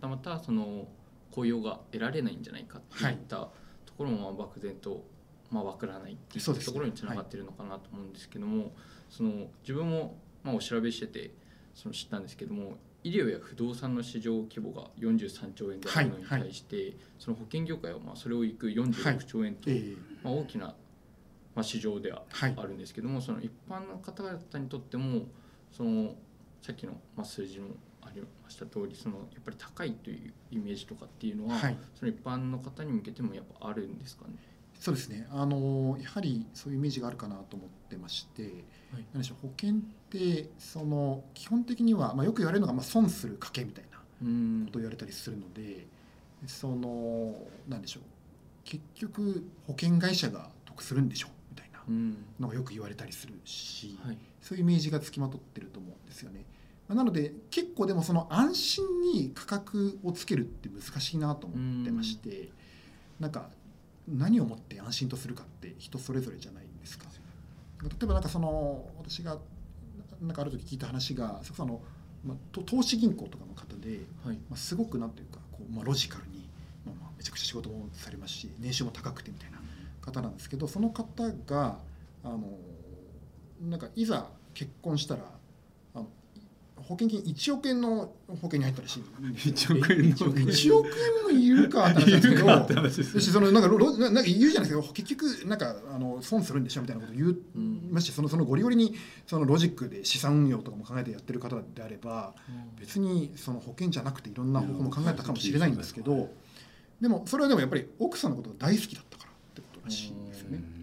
[0.00, 0.88] たまたその
[1.30, 3.36] 効用が得られないんじゃないかっていった
[3.86, 5.04] ところもまあ漠然と、
[5.52, 8.72] まあ、分からないっていそうところにつながってるのかなと思うんですけども、
[9.10, 11.30] その自分もまあお調べしてて
[11.74, 20.74] その知ったんですけども医療や不動産の市場規模が43兆円であるのに対して、その保険業界はまあそれをいく46兆円と、えーまあ、大きな、ま
[21.56, 22.54] あ、市場でははい。
[22.56, 25.26] あるんですけども、その一般の方々にとっても
[25.72, 26.14] その
[26.60, 27.70] さっきの、まあ、数字も
[28.02, 31.76] ありました通りそのやっぱり高いというイメージとかっていうのは、はい。
[31.98, 34.34] その一般の方に向けてもやっぱあるんですかね？
[34.82, 35.28] そうですね。
[35.30, 38.52] あのやはりそういうイメージがあるかなと思ってまして、はい。
[39.12, 39.78] 何でしょう保険っ
[40.10, 44.62] てその基本的には、まあ、よく言われるのが、まあ、損する賭けみたいなうん。
[44.66, 45.86] ことを言われたりするので
[46.48, 47.36] その
[47.68, 48.02] 何でしょう
[48.64, 52.16] 結局保険会社が得するんでしょみたいなうん。
[52.40, 54.18] のがよく言われたりするし、はい。
[54.40, 56.44] そういうイメージがつきまとってると思うんですよね。
[56.88, 62.48] まあなので結構でもその安心に価格をつけるって難しいなと思ってまして
[63.20, 63.48] なんか
[64.08, 67.06] 何をもって安心とするかって人それぞれじゃないですか。
[67.82, 69.38] 例えばなんかその私が
[70.20, 71.80] なんかある時聞いた話がそれこの、
[72.24, 76.48] まあ、と投資銀行とかの方で、はいまあ、すごくなんていうかこう、まあ、ロジカルに、
[76.86, 79.58] まあ、まあめちゃくちゃ仕事もされますし年収も高くてみたいな
[80.00, 81.78] 方なんですけどその方が
[82.24, 82.42] あの
[83.68, 85.22] なんかいざ結婚したら
[86.92, 97.36] 保保険金1億円の保険に入ったらしい1億円の1億円もいるかって話でそのなんかななんか言うじゃないですか結局なんかあの損するんでしょみたいなこと言う
[97.90, 98.94] ましてそのそのゴリゴリに
[99.26, 102.34] そのロジックで資産運用とかも考えてやってる方であれば
[102.78, 106.28] 別にその保険じゃなくていろんな方法も考えたかもしれないんですけど
[107.00, 110.81] でもそれはでもやっぱり奥さんのことが大好きだったからってことらしいんですよね。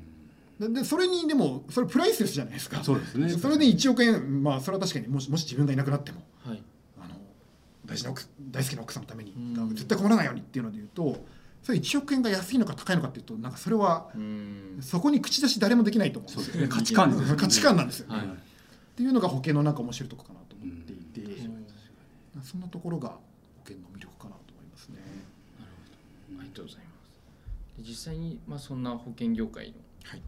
[0.59, 2.83] ででそれにでもそれプライスレスじゃないですか。
[2.83, 3.29] そうですね。
[3.29, 6.61] それで1億円まあそれは確かにもしもし自分がいなくなってもはい。
[6.99, 7.15] あの
[7.85, 9.69] 大事な奥大好きな奥さんのためにうん。
[9.69, 11.23] 絶対困らないようにっていうので言うと
[11.63, 14.77] それ1億円が安いのか高いのかっていうとなんかそれはうん。
[14.81, 16.61] そこに口出し誰もできないと思うんですよ。
[16.61, 16.67] ね。
[16.67, 17.35] 価値観ですよね。
[17.35, 18.07] 価値観なんですよ。
[18.09, 18.25] ね、はい。
[18.25, 18.29] っ
[18.97, 21.65] ていうのが保険のなんか面白いとこかなと思っていて、うん。
[22.43, 23.17] そんなところが保
[23.63, 24.97] 険の魅力かなと思いますね。
[26.37, 26.89] ありがとうございま
[27.77, 27.81] す。
[27.81, 30.21] で実際に、まあ、そんな保険業界のはい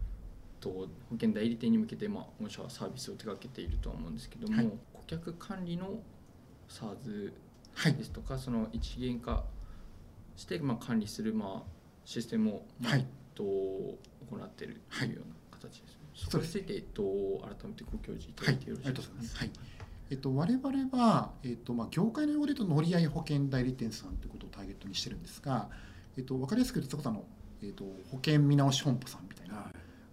[0.62, 4.66] と保険代理店に向けて、まあ、御社はサービスを手掛けているとは思うんですけども、はい。
[4.94, 5.98] 顧客管理の
[6.68, 7.32] SARS
[7.74, 7.94] はい。
[7.94, 9.44] ですとかその一元化
[10.36, 11.70] して、まあ、管理する、まあ、
[12.04, 13.06] システムを、まあはい。
[13.34, 13.98] と行
[14.36, 19.36] っているというような形ですね、そこについて、えっと、改めてご教示いたはい、だいてよろしいですか、ございます。
[19.38, 19.50] はい。
[20.10, 25.70] えっと我々はえっとまあ業界の用語でと乗り合い保険代理店さんということをターゲットにしてるんですが、
[26.18, 27.24] えっとわかりやすく言うとあの
[27.62, 29.21] えっと保険見直し本舗さん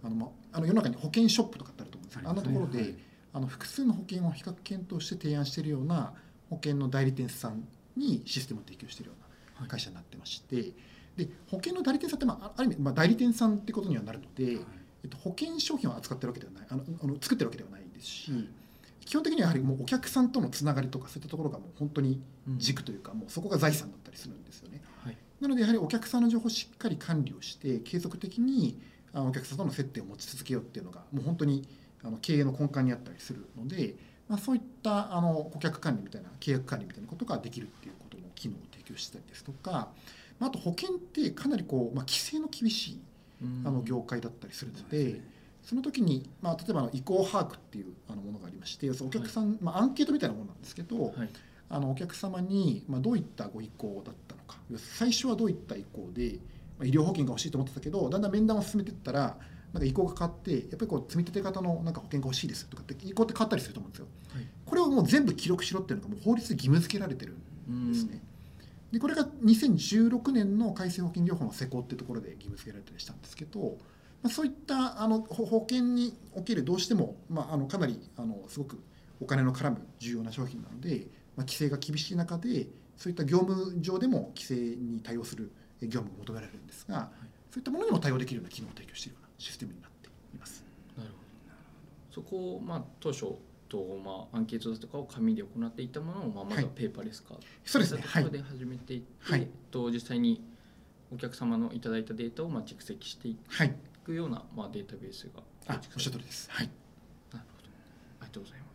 [0.02, 2.94] あのまああの世の中に保険ショップとかってあると思うんですけど、あんなところで、はい。
[3.32, 6.12] あの複数の保険を比較検討して提案しているような
[6.48, 7.62] 保険の代理店さん
[7.96, 9.16] にシステムを提供しているよ
[9.58, 10.72] うな会社になってまして、
[11.16, 14.58] で保険の代理店さんって、まあ、あある意味、まあ、代理店さんってことにはなるので、
[15.04, 18.32] えっと、保険商品を扱ってるわけではないあのあの作ってるわけではないですし、
[19.04, 22.20] 基本的にはやはりもうお客さんとのつながりとかそういったところがもう本当に
[22.56, 24.82] 軸というか、もうそこが財産だったりするんですよね。
[25.04, 25.16] はい。
[25.40, 28.80] なのでやはりお客さんの情報をしっかり管理をして継続的に
[29.12, 31.66] あのお客さんとの接点を持ち続けようっていうのがもう本当に
[32.04, 33.94] あの経営の根幹にあったりするので、
[34.28, 39.88] まあ、そういったあの顧客管理みたいな契約管理みたいなことができるっていうことの機能を提供したりですとか、
[40.38, 43.00] まあ、あと保険ってかなりこう、まあ、規制の厳しい
[43.42, 43.62] うん。
[43.66, 45.20] あの業界だったりするので、
[45.62, 51.28] その時に、まあ、例えばあの意向把握っていうあのものがありましてお客さん、まあ、アンケートみたいなものなんですけど、はい。
[51.72, 56.40] あのお客様に、まあ、どういったご意向だったのか最初はどういった意向で、まあ、
[56.82, 59.36] 医療保険が欲しいと思ってたけどだんだん面談を進めていったら
[59.72, 64.06] なんか意向が変わってやっぱりこう積み立て型のなんか保険が欲しいですとかって意向って変わったりすると思うんですよ。
[64.34, 67.36] はいこれをもう全部記録しろっていうのがもう法律で義務付けられてる
[67.68, 68.22] んですね。
[68.92, 73.78] でこれが2016年の改正保険業法の施行っていうところで義務付けられたりしたんですけど、
[74.22, 78.80] まあ、そういったあの保保険におけるどうしても、まあ、あのかなりあのすごく
[79.20, 87.10] お金の絡む重要な商品なので、まあ、規制が厳しい中でそういった業務上でも規制に対応するえ業務が求められるんですが、
[87.50, 90.64] そういったものにも対応できるような機能を提供しているようなシステムになっています。
[90.96, 92.14] なるほど。
[92.14, 93.34] そこを、まあ、当初
[93.68, 98.02] と、まあ、アンケートだとかを紙で行っていたものを、まあ、まずはペーパーレス化、そうですね。
[98.02, 99.40] ところで始めていって、はい。
[99.42, 100.42] えっと実際に
[101.12, 106.48] お客様のいただいたデータを、まあ、蓄積していはい、くような、まあ、データベースがあおっしゃる通りです。
[106.50, 106.70] はい、
[107.32, 107.68] なるほど。
[108.20, 108.70] ありがとうございます。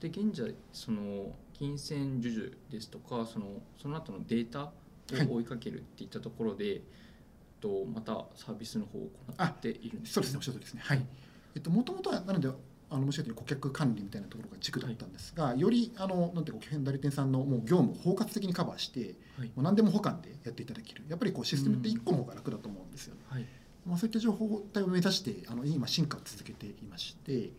[0.00, 4.72] で現在その金銭授受ですとかそのその後のデータ
[5.16, 6.82] を追いかけるっていったところで、
[7.60, 10.82] とまたサービスの方を行っているんですそうですね、おっしゃる通りですね。
[10.84, 11.06] はい。
[11.54, 12.48] えっと元々はなので
[12.92, 21.04] あのもしかして顧客管理みたいなところが軸だったんですが、よりあのなんていうか代理店さんのもう業務を包括的にカバーして、はいもう何でも保管でやっていただける。
[21.08, 23.20] やっぱりこうシステムって一個の方が楽だと思うんですよね。
[23.28, 23.46] はい
[23.86, 27.50] まあそういった情報体を目指してあの今進化を続けていまして、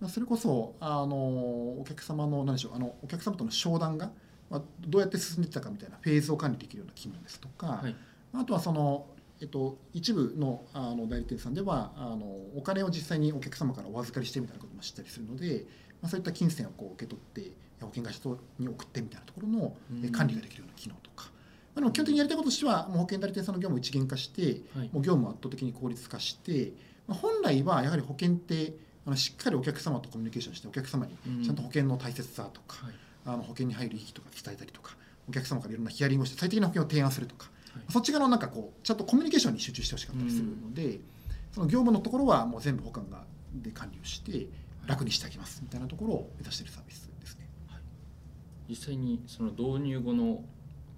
[0.00, 4.12] まあそれこそあのお客様の何でしょうあのお客様との商談が
[4.50, 7.66] まあどうやって進んでいったかみたいなフェーズを管理できるような機能ですとか。
[7.82, 7.96] はい。
[8.32, 9.06] あとはその、
[9.40, 12.26] えっと、一部のあの代理店さんではあの
[12.56, 15.64] お金を実際にお客様からお預かりしてみたいなことも知ったりするので、
[16.02, 18.20] まあ、そういった金銭をこう受け取って保険会社
[18.58, 19.76] に送ってみたいなところの
[20.10, 21.30] 管理ができるような機能とか、ま
[21.76, 24.90] あ、でも基本的にやりたいこととしてはもう保険代理店さんの業務を一元化して、はい。
[24.92, 26.72] もう業務を圧倒的に効率化して、
[27.06, 28.74] まあ、本来はやはり保険って
[29.06, 32.94] あのしっかりお客様とコミュニケーションしてお客様にちゃんと保険の大切さとか、はい
[33.26, 34.96] あの保険に入る意義とか伝えたりとか
[35.28, 37.92] お客様からいろんなヒアリングをして最適な保険を提案するとか、はい。
[37.92, 41.00] そっち側のなんかこうちゃんとコミュニケーションに集中してほしかったりするので、
[41.52, 44.48] その業務のところはもう全部保管がで管理をして
[44.86, 47.48] 楽にしてあげますみたいなところを目指しているサービスですね。
[48.68, 50.44] 実際にその導入後の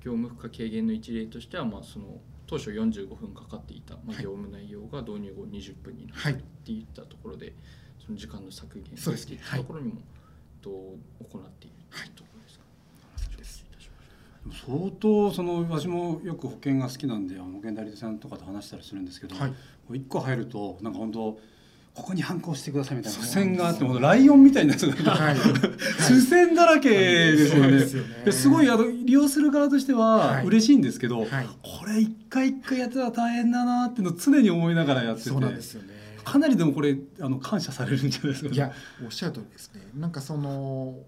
[0.03, 4.23] 業務負荷軽減の一例としては、まあ、その当初45分かかっていた、まあ、はい。
[4.23, 6.33] 業務内容が導入後20分になはい。
[6.35, 7.53] るっていったところで、
[8.05, 9.35] その時間の削減そうですね。
[9.35, 10.01] っていったところにも、
[10.67, 12.65] と行っているはいところですか、
[13.17, 13.65] そうです
[14.51, 14.55] い。
[14.67, 19.53] 相当その私もよく保険が好きなんで保険代理店さんとかと話したりするんですけど、はい。
[19.95, 21.39] 一個入るとなんか本当
[21.95, 23.19] ここに反抗してくださいみたいな。
[23.19, 25.37] 付箋があってもうライオンみたいなやつがはい。
[25.39, 27.81] 付箋だらけですよね。
[27.81, 28.23] すよね。
[28.25, 30.47] ですごいあの利用する側としてははい。
[30.47, 31.29] 嬉しいんですけど、はい。
[31.63, 35.31] これ一回一回やってたら大変だなっていうのを常に思いながらやってて。
[35.31, 35.96] そうなんですよね
[36.27, 38.73] かなりでもこれあの感謝されるんじゃないですか、いや
[39.05, 39.81] おっしゃる通りですね。
[39.95, 40.99] なんかその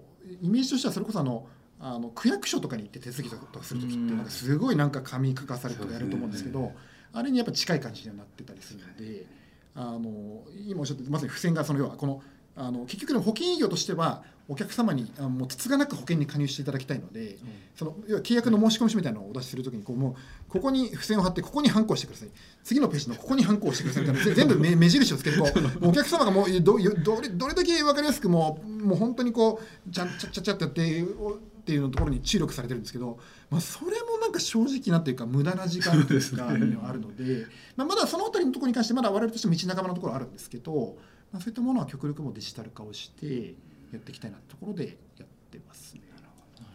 [0.40, 1.48] イメージとしてはそれこそあの
[1.80, 4.16] あの区役所とかに行って手続きとかする時ってうん。
[4.16, 6.72] なんかすごいなんか紙書かされてやると思うんですけど
[7.12, 9.26] あれにやっぱ近い感じにはなってたりするので
[9.74, 12.22] あの今おっしゃってまさに付箋がその要はこの
[12.54, 17.36] あの結局でも保険営業としてはお客様にあもうつつがなく保険に加入していただきたいので、
[17.76, 20.16] その要は契約の申し込み書みたいなのをお出しするときにこうも
[20.48, 22.30] うここに付箋を貼ってここにハンコをしてください。
[22.64, 24.02] 次のページのここにハンコをしてください。
[24.04, 25.46] みたいなぜ全部目目印をつけてこ
[25.82, 33.18] うお客様がもうどどれどれだけ分かりやすくもうもう本当にこうちゃんちゃっちゃっちゃってやっておっていうのところに注力されてるんですけど、
[33.50, 36.66] まあ、それもなんか正直なっていうか無駄な時間というかある
[37.00, 37.44] ので、
[37.76, 40.96] まあ、まだそのあたりのところに関してまだ我々としても道半ばのところはあるんですけど、
[41.30, 43.54] まあ、そういったものは極力もうデジタル化をして
[43.92, 44.86] やっていきたいなところで
[45.18, 46.02] やってますね。
[46.10, 46.24] なる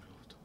[0.10, 0.36] ほど。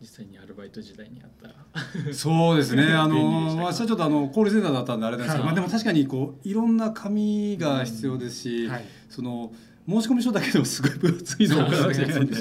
[0.00, 2.14] 実際にアルバイト時代にあったら。
[2.14, 2.84] そうですね。
[2.94, 5.46] あの私はちょっとあのコールセンターだったんであれですけど、はい。
[5.46, 8.84] まあ、でも確かにこういろんな紙が必要ですし、はい。
[9.08, 9.52] その
[9.88, 12.24] 申し込み書だけでもすごい分厚いのを送らなきゃいけない。
[12.24, 12.36] んで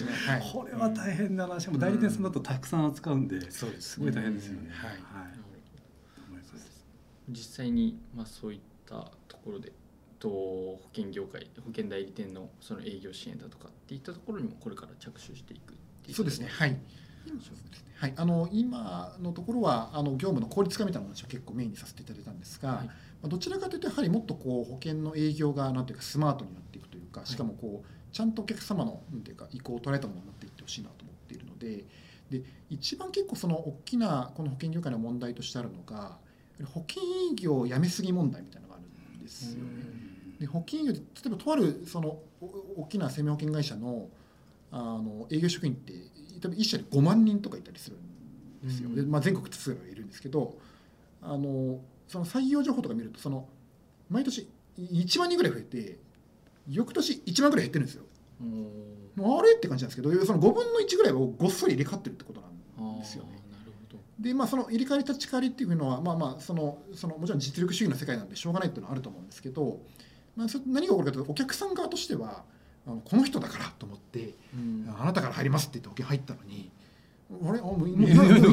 [0.52, 1.60] これは大変だな。
[1.60, 4.70] しかも代理店さんだとたくさん扱うんで、そうですすごい大変ですよね。
[4.72, 4.92] はい。
[4.92, 5.38] はい。
[7.30, 9.72] 実際にまあそういったところで
[10.28, 16.48] と保険業界保険代理店のその営業支援だとかっていったところにもこれから着手していくっていうそうですね。
[16.50, 16.78] はい。
[18.00, 31.86] はい、あの今のところはあの業務の効率化みたいな話を結構メインにさせていただいたんですが、はいまあどちらかというとやはりもっとこう保険の営業がなんていうかスマートになっていくというか、しかもこうちゃんとお客様のなんていうか意向を捉えたものになっていってほしいなと思っているので、
[32.30, 36.18] で一番結構その大きなこの保険業界の問題としてあるのが
[36.66, 40.07] 保険営業をやめすぎ問題みたいなのがあるんですよね。
[40.40, 44.10] で保険営業で例えばとあるそのお大きな生命保険会社の
[44.72, 45.94] あの営業職員って
[46.42, 48.96] 多分1社で5万人とかいたりするんですよ、うん。
[48.96, 50.58] でまあ、全国津々浦々いるんですけど
[51.22, 53.48] あのその採用情報とか見るとその
[54.10, 55.98] 毎年1万人ぐらい増えて
[56.70, 58.04] 翌年1万ぐらい減ってるんですよ。
[58.42, 62.48] おもうあれって感じなんですけどその5分の1ぐらいをごっそり入れ替わってるってことな
[62.92, 63.30] んーですよね。
[63.34, 64.04] あーなるほど。
[64.20, 69.80] でまあその入れ替わり立ち替わりっていうのはまあまあそのそのもちろん実力主義の世界なんでしょうがないっていうのはあると思うんですけど、
[70.38, 72.44] 何が起こるかというとお客さん側としては
[72.86, 74.88] あのこの人だからと思ってうん。
[75.00, 76.72] あなたから入りますって言って保険入ったのに
[77.30, 77.60] あれ？
[77.60, 77.94] あもうもうい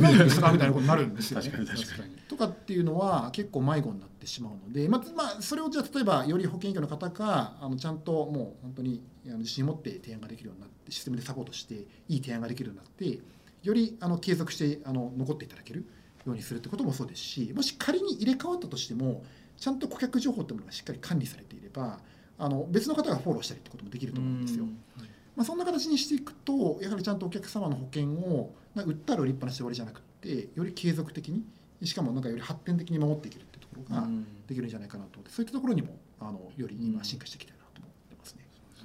[0.01, 0.51] な いですか？
[0.53, 1.49] みたいなことになるんですよね。
[1.49, 2.15] 確かに確かに。
[2.29, 11.75] とかっていうのは結構迷子になってしまうので、まあまあ、それをじゃあ例えばより保険業の方があのちゃんともう本当に自信を持って提案ができるようになってシステムでサポートして
[12.09, 13.23] いい提案ができるようになって
[13.63, 15.87] よりあの継続してあの残っていただける
[16.27, 19.23] ようにするってこともそうですしもし仮に入れ替わったとしても
[19.65, 21.99] ちゃんと顧客情報ってものがしっかり管理されていれば
[22.39, 24.67] あの別の方がフォローしたりってこともできると思うんですよ。
[25.35, 31.47] まあ、そんな形にしていくとやはりちゃんとお客様の保険をな売ったら売りっぱなしで終わりじゃなくてより継続的に
[31.83, 38.35] しかもなんかより発展的に守っていけるっていうところがうんできるんじゃないかなと思ってそういったところにもあのより今進化していきたいなと思ってます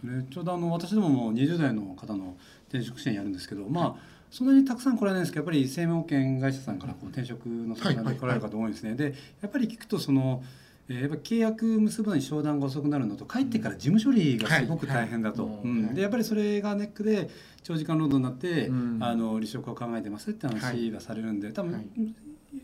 [0.07, 0.21] ね。
[0.21, 2.37] ね、ちょうどあの私どもも20代の方の
[2.69, 8.95] 転職支援やるんですけど、まあそんなにたくさん来られないんですけどやっぱり生命保険会社さんからこう転職の相談で来られる方多いんですね。
[8.95, 10.43] でやっぱり聞くとその
[10.89, 15.53] えーやっぱ契約結ぶのに商談が遅くなるのと帰ってから事務処理がすごく大変だと、はい。
[15.53, 15.63] はい。
[15.63, 17.29] うんでやっぱりそれがネックで
[17.63, 18.97] 長時間労働になって、うん。
[18.99, 21.83] あの離職を考えてますって話がされるんで多分、はい。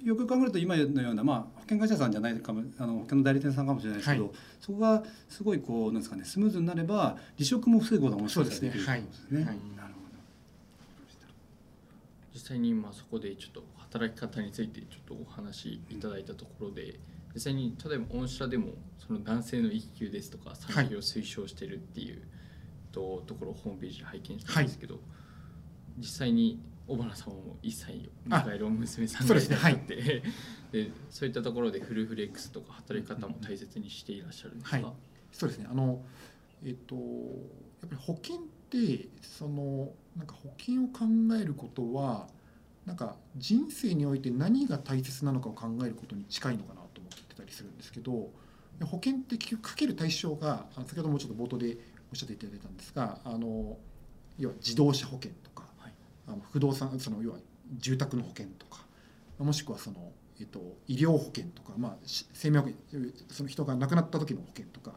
[0.04, 4.34] よくよく考えると今のような、まあ、保険会社さんじゃないかもあの保険の代理店さんかもしれないですけど、はい。
[4.60, 9.44] そこがすごいこうなんですかねスムーズになれば離職も防ぐことがもしかしたらできるすね。
[9.44, 9.58] はい。
[9.78, 9.96] なる
[12.34, 17.00] 実際にまあそこでちょっと働き方についてちょっとお話しいただいたところで
[17.36, 22.22] 実際に例えば御社でもその男性の育休ですとか産業を推奨してるっていう
[22.92, 25.00] と,、ところをホームページで拝見したんですけど、
[25.98, 30.24] 実際に小花様も1歳を迎えるお娘さんがいらっしゃって
[30.72, 34.94] で, そういったところでフルフレックスとか働き方も大切にしていらっしゃるんですか、はい。
[35.32, 35.68] そうですね。
[35.70, 36.06] あの
[36.64, 41.06] えっとやっぱり保険ってそのなんか保険を考
[41.40, 42.30] えることは
[42.86, 46.85] なんか人生において何が大切なのかを考えることに近いのかな
[47.36, 48.32] たりするんですけど
[48.84, 51.78] 保険って結局かける対象が先ほどもちょっと冒頭で
[52.12, 53.78] おっしゃっていただいたんですがあの
[54.38, 55.94] 要は自動車保険とか、はい
[56.28, 57.38] あの不動産その要は
[57.78, 58.86] 住宅の保険とか
[59.40, 62.78] もしくはその、えっと、医療保険とか、まあ、し生命保険
[63.30, 64.94] その人が亡くなった時の保険とか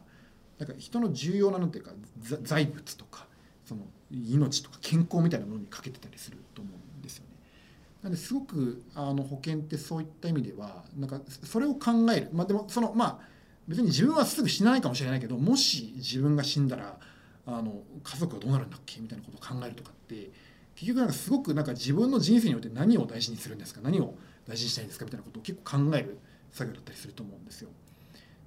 [0.59, 3.27] なんか人の重要ななんていうかざ財物とか
[3.65, 6.88] その命とか健康みたいなものにかけてたりすると思うん。
[8.03, 13.19] なんですごくあの保険ってそういった意味ではなんかそれを考える、まあ、でもそのまあ
[13.67, 16.97] 別に自分はすぐ死なないかもしれないけどもし自分が死んだら
[17.47, 19.01] あの家族はどうなるんだっけ？
[19.01, 20.31] みたいなことを考えるとかって
[20.75, 23.81] 結局なんかすごくなんか自分の人生によって何を大事にするんですか？
[23.83, 24.15] 何を
[24.47, 25.05] 大事にしたいんですか？
[25.05, 26.19] みたいなことを結構考える
[26.53, 27.71] 作業だったりすると思うんですよ。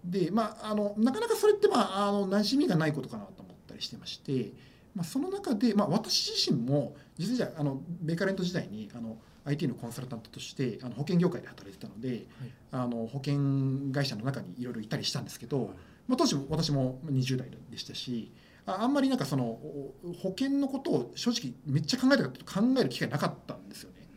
[0.05, 4.53] でまああのなかなかそれってまああの馴染みがないことかなと思ったりしてまして、
[4.95, 12.27] まあ、その中で、まあ、私自身も実はじゃあのベーカレント時代にあの IT のコンサルタントとしてあの保険業界で働いてたので、
[12.71, 15.73] あの保険会社の中にいろいろいたりしたんですけど、
[16.07, 18.31] まあ、当時も私も20代でしたし
[18.65, 24.07] ああんまりなんかそのお保険のことを正直めっちゃ考えたかと考える機会なかったんですよね。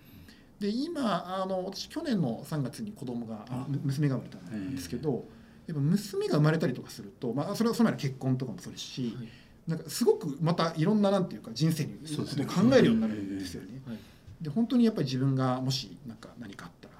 [0.60, 3.46] で今あの私去年の3月に子供が
[3.82, 5.24] 娘が生まれたんですけど、
[5.66, 9.28] やっぱ娘が生まれたりとかすると、まあ、それはその前の結婚とかもそうですし、はい。
[9.66, 12.44] なんかすごくまたいろんななんていうか人生にそうですね。
[12.44, 13.80] 考えるようになるんですよね。
[13.86, 13.98] はい
[14.40, 16.94] で本当にやっぱり自分がもしなんか何かあったら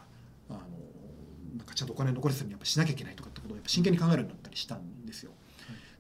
[0.51, 0.61] あの
[1.57, 5.33] なんかちゃんとお金を残すためにやっぱしなきゃいけないとかってことをやっぱ真剣に考えるようになったりしたんですよ。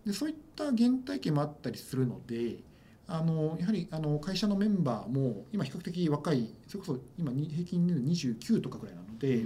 [0.06, 2.58] でそういった原体験もあったりするので
[3.06, 9.44] あのやはりあの会社のメンバーも今比較的若いそれこそ今に平均年齢29とかぐらいなので、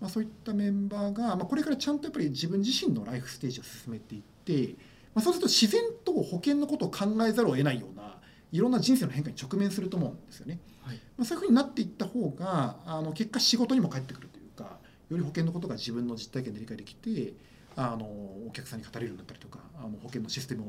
[0.00, 4.74] まあ、そういったメンバーが、まあ、これからちゃんとやっぱり自分自身のライフステージを進めていって、
[5.14, 8.16] まあ、そうすると自然と保険のことを考えざるを得ないような
[8.52, 10.58] いろんな人生の変化に直面すると思うんですよね。
[10.82, 14.78] はいまあ、そういうふうになっていった方があの結果仕事にも返ってくるというか
[15.10, 17.34] より保険のことが自分の実体験で理解できて
[17.76, 20.64] あのお客さんに語れるようになったりとかあの保険のシステムを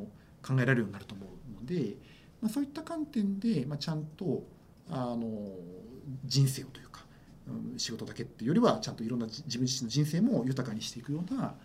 [0.46, 1.96] 考えられるようになると思うので、
[2.42, 4.44] まあ、そういった観点で、まあ、ちゃんと
[4.90, 5.52] あの
[6.26, 7.02] 人生をというか、
[7.48, 11.56] うん仕事だけっていうよりはちゃんといろんな自分自身の人生も豊かにしていくような、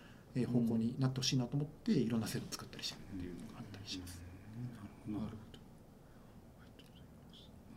[0.45, 4.21] 方向になってほしいなと思っていろんな制度を作ったりしてるっていうのがあったりします。
[5.07, 5.35] なるほど。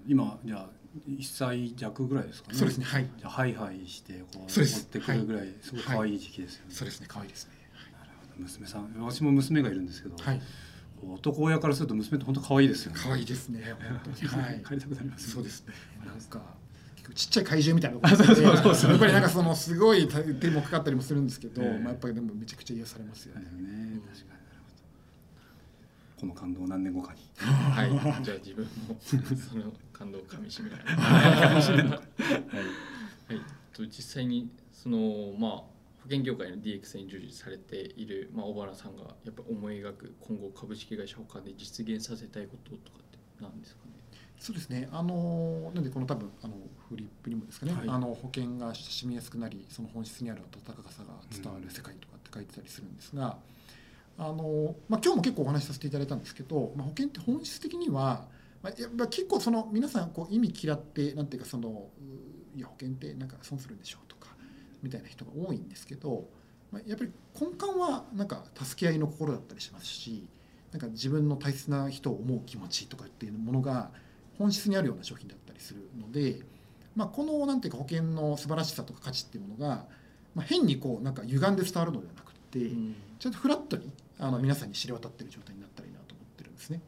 [0.06, 0.68] 今じゃ
[1.08, 2.58] 1歳弱ぐらいですかね。
[2.58, 3.08] そうですねはい。
[3.16, 7.52] じゃあハイハイしてこう持ってくるぐらいすごい可愛い時期ですよね、そうですね可愛いですね。
[7.92, 8.42] なるほど。
[8.42, 10.40] 娘さん私も娘がいるんですけど、はい、
[11.14, 13.00] 男親からすると娘って本当可愛いですよね。
[13.00, 14.42] 可愛いですね本当に。
[14.42, 14.62] はい。
[14.66, 15.74] 帰りたくなりますそうですね。
[16.04, 16.42] なんか
[16.96, 21.78] 結構ちっちゃい怪獣みたいなところで、やっぱりなんかそのすごい手もかかったりもするんですけど、ええ。
[21.78, 23.42] まあやっぱりでもめちゃくちゃ癒されますよね。
[23.42, 24.39] ね確かに
[26.20, 27.90] この感動を何年後かにはい、
[28.22, 29.16] じゃあ自分もそ
[29.56, 30.96] の感動をかみしめながら。
[30.96, 33.40] はい、はい、
[33.72, 35.70] と実際にそのまあ保
[36.04, 43.92] 険業界の DX に従事されているまあ小原さんがやっぱ思い描く今後株式会社保管で実現させたいこととかって何ですかね？
[44.38, 44.88] そうですね。
[44.92, 46.54] あのなんでこの多分あの
[46.88, 53.38] フリップにもですかね、はいあの保険が親しみやすくなり、その本質にある温かさが伝わる世界とかって書いてたりするんですが、
[54.22, 58.28] あのまあ今日も結構お話しさせていただいたんですけど、まあ保険って本質的には、
[58.62, 61.88] まあやっぱ結構その皆さんこう意味嫌ってなんていうかその
[62.54, 64.28] ういや保険ってなんか損するんでしょうとか
[64.82, 66.28] みたいな人が多いんですけど、
[66.70, 67.10] まあやっぱり
[67.40, 70.26] 根幹はなんか助け合いの心だったりしますし、
[70.72, 73.90] なんか自分の大切な人を思う気持ちとかっていうものが
[74.36, 76.40] 本質にあるような商品だったりするので、
[76.94, 79.86] まあ、このなんていうか保険の素晴らしさとか価値っていうものが、
[80.34, 82.58] まあ、変にこうなんか歪んで伝わるのではなくて、
[83.18, 83.90] ちゃんとフラットに
[84.20, 86.80] あの皆さんに知れ渡っている状態になったらいいなと思ってるんですね。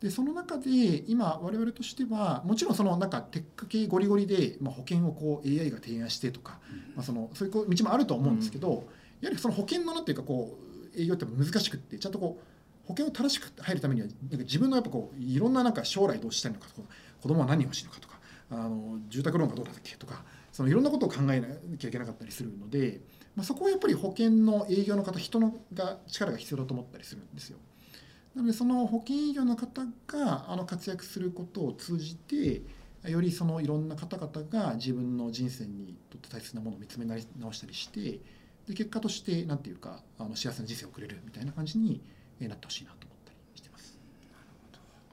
[0.00, 6.58] でその中で今我々としてはもちろんそのなんかテック系ゴリゴリで、まあ、保険をこう AI が提案してとか、
[6.94, 8.86] まあ、そのそういうこう道もあると思うんですけど、
[9.20, 10.58] やはりその保険のなんていうかこ
[10.94, 16.88] う営業って難しくってちゃんとこう保険を正しく入るためにはなんか自分のやっぱこういろんななんか将来どうしたいのかとか
[17.22, 18.18] 子供は何を欲しいのかとか
[18.50, 21.46] あの住宅ローンがどうだっけとかそのいろんなことを考えな
[21.78, 23.00] きゃいけなかったりするので、
[23.36, 27.58] まあ、そこはやっぱり保険の営業の方人のが力が必要だと思ったりするんですよ。
[28.34, 32.62] なのでその保険営業の方があの活躍することを通じて
[33.04, 38.20] よりそのいろんな方々が自分の人生にとって大切なものを見つめ直したりして
[38.66, 42.00] で結果としてなんていうかあの幸せな人生を送れるみたいな感じに
[42.40, 43.98] なってほしいなと思ったりしてます。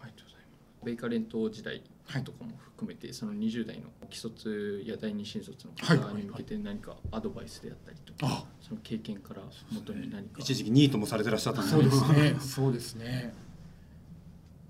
[0.02, 0.86] ありがとうございます。
[0.86, 1.84] ベイカレント時代
[2.24, 5.98] とかも含めて、その20代の既卒や第二新卒のはい。
[5.98, 9.42] 方に向けて何かアドバイスであったりとか、あその経験から
[9.72, 10.40] 元に何か。
[10.40, 12.32] 一時期ニートもされてらっしゃったんそうですね。
[12.34, 12.36] ね。
[12.42, 13.34] そうですね。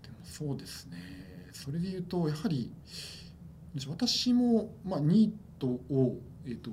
[0.03, 0.97] でもそうですね。
[1.53, 2.71] それで言うとやはり
[3.87, 6.71] 私もまあニートをえっ、と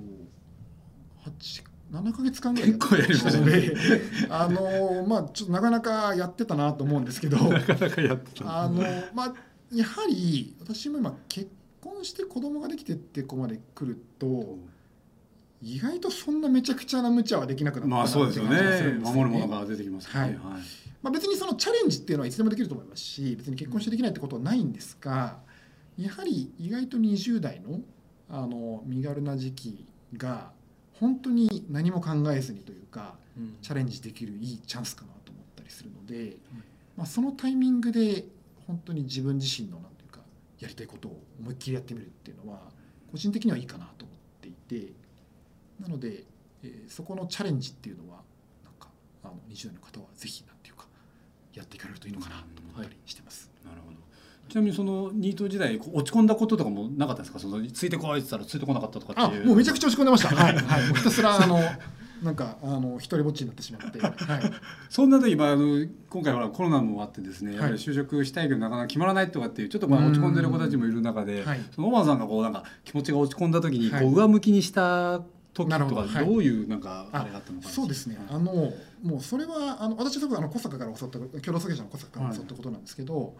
[1.23, 3.39] 八7ヶ月間ぐらい結構やりましたね。
[3.39, 3.75] ので、
[4.29, 8.63] あのまあちょっとなかなかやってたなと思うんですけど、なかなかやってた。
[8.63, 8.83] あの
[9.13, 9.33] まあ
[9.73, 11.49] やはり私も今結
[11.81, 14.57] 婚して子供ができてってここまで来ると
[15.61, 18.97] 意外とそんなめちゃくちゃな無茶はできなくなったなまあそうですよね。
[19.01, 20.39] 守るものが出てきますからね。
[20.41, 20.61] はい。
[21.01, 25.37] まあ、別にそのチャレンジっていうのはいつでもできると思いますし別に結婚してできないってことはないんですが
[25.97, 27.79] やはり意外と20代の
[28.29, 29.85] あの身軽な時期
[30.17, 30.51] が
[30.99, 33.57] 本当に何も考えずにというかうん。
[33.61, 36.37] チャレンジできるいいチャンスかなと思ったりするので、
[36.97, 38.25] まあ、そのタイミングで
[38.69, 40.19] 本当に自分自身のなんていうか
[40.59, 42.59] やりたいことを思いっきりやってみるっていうのは
[43.11, 44.93] 個人的にはいいかなと思っていて
[45.81, 46.23] なので、
[46.63, 48.17] えーそこのチャレンジっていうのは
[48.63, 48.89] なんか
[49.23, 50.85] あの20代の方はぜひなんていうか
[51.55, 53.49] やっていかれるといいのかなと思ったりしてます。
[53.65, 53.97] なるほど。
[54.49, 57.39] ちなみにそのニート時代落ち込んだこととかもなかったですか？
[57.39, 59.45] そのついてこいって言ったらついてこなかったとかあっていう。
[59.47, 60.35] もうめちゃくちゃ落ち込んでました。
[60.35, 61.59] はい、はい、もうひたすらあの
[62.23, 64.13] なんかあの一人ぼっちになってしまって、 はい、
[64.89, 67.59] そんな時、まあ、あの今回ほらコロナもあってですね、はい。
[67.59, 71.61] やっぱり就職したいけどなかなか決まらないとかっていうちょっとまあ落ち込んでる子たちもいる中で、はい。
[71.73, 74.05] そのオマさんがこうなんか気持ちが落ち込んだ時にこはい。
[74.05, 75.21] う上向きにした
[75.53, 76.37] 時とかど。
[76.37, 77.73] ういうなんかあれがあったのかな。
[77.73, 83.37] そうですね、はいあのもうそれはあの私は多分あの小坂から教わった共同創業者の小坂から教わったことなんですけど、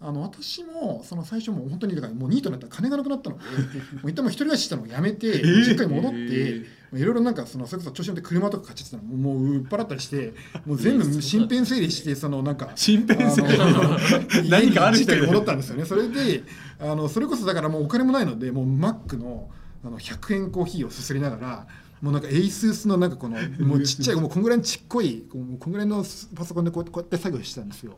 [0.00, 3.44] あの私もその最初もう本当にだからもうニートになったら金がなくなったので
[4.00, 5.64] もう一旦もう一人暮らししたのをやめてー。
[5.64, 10.34] 実家に戻って、えいろいろなんかそのそれこそ調子乗って車とか買っちゃってたのもう売っ払ったりして
[10.64, 15.84] もう全部身辺整理してそのなんか身辺整理何かある人に戻ったんですよね。
[15.84, 16.44] それで
[16.78, 19.50] あのそれこそだからもうお金もないのでもうマックの
[19.84, 21.66] あの100円コーヒーをすすりながら
[22.00, 23.36] もうなんか ASUS のなんかこの
[23.66, 27.96] もうちっちゃいもうこんぐらいのちっこいこんぐらいのパソコンでこうやってこうやって作業してたんですよ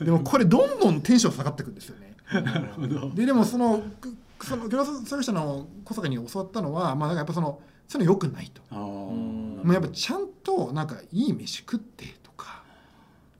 [0.00, 2.14] でもこれどんどんテンション下がっていくんですよね。
[2.32, 3.10] なるほど。
[3.10, 8.62] ででもそのくその共同作業者の小坂に教わったのはまあなんかやっぱそのそういうの良くないと。
[8.70, 12.62] あもうやっぱちゃんとなんかいい飯食ってとか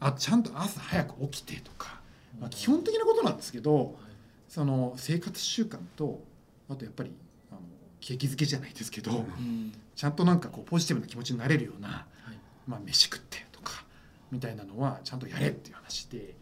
[0.00, 2.00] あちゃんと朝早く起きてとか、
[2.40, 3.96] まあ、基本的なことなんですけど
[4.48, 6.20] その生活習慣と
[6.68, 7.12] あとやっぱり
[7.52, 7.61] あの
[8.00, 12.38] 景気づけじゃないですけど、うんちゃんとなんかこうポジティブな気持ちになれるような、はい。
[12.68, 13.84] まあ、飯食ってとか
[14.30, 16.38] みたいなのはちゃんとやれっていう話でえー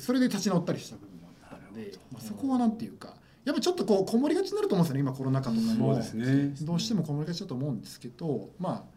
[0.00, 3.14] それで立ち直ったりした部分もあったので、まあ、そこはなんていうか
[3.44, 5.94] やっぱちょっとこうこもりがちになると思うんですよね今コロナ禍とかも。
[5.94, 6.54] そうですね。
[6.62, 8.88] どうしてもこもりがちだと思うんですけどまあわか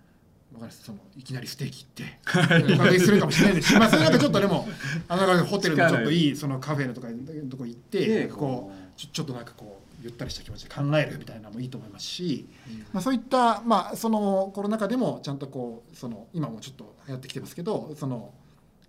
[0.54, 0.84] ります。
[0.84, 4.68] そのいきなりステーキ行ってお金するかもしれないですし、まあ、それ なんかちょっとでも
[5.08, 12.48] あのなんかホテルのちょっといいそのカフェのとかのとこ行ってでこうちょちょっとなんかこうゆったりした気持ちで考えるみたいなのもいいと思いますし、
[12.92, 18.34] まあ、そういった、まあ、そのコロナ禍でもちゃんとこうその今もちょっと流行ってきてますけどその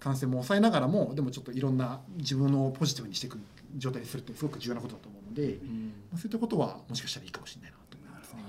[0.02, 3.38] 感染も抑えながらもでもちょっといろんな自分をポジティブにしていく
[3.76, 5.92] 状態にするってすごく重要なことだと思うので、うん。
[6.10, 8.42] まあ、そういったことはもしかしたらいいかもしれないなと思いますね。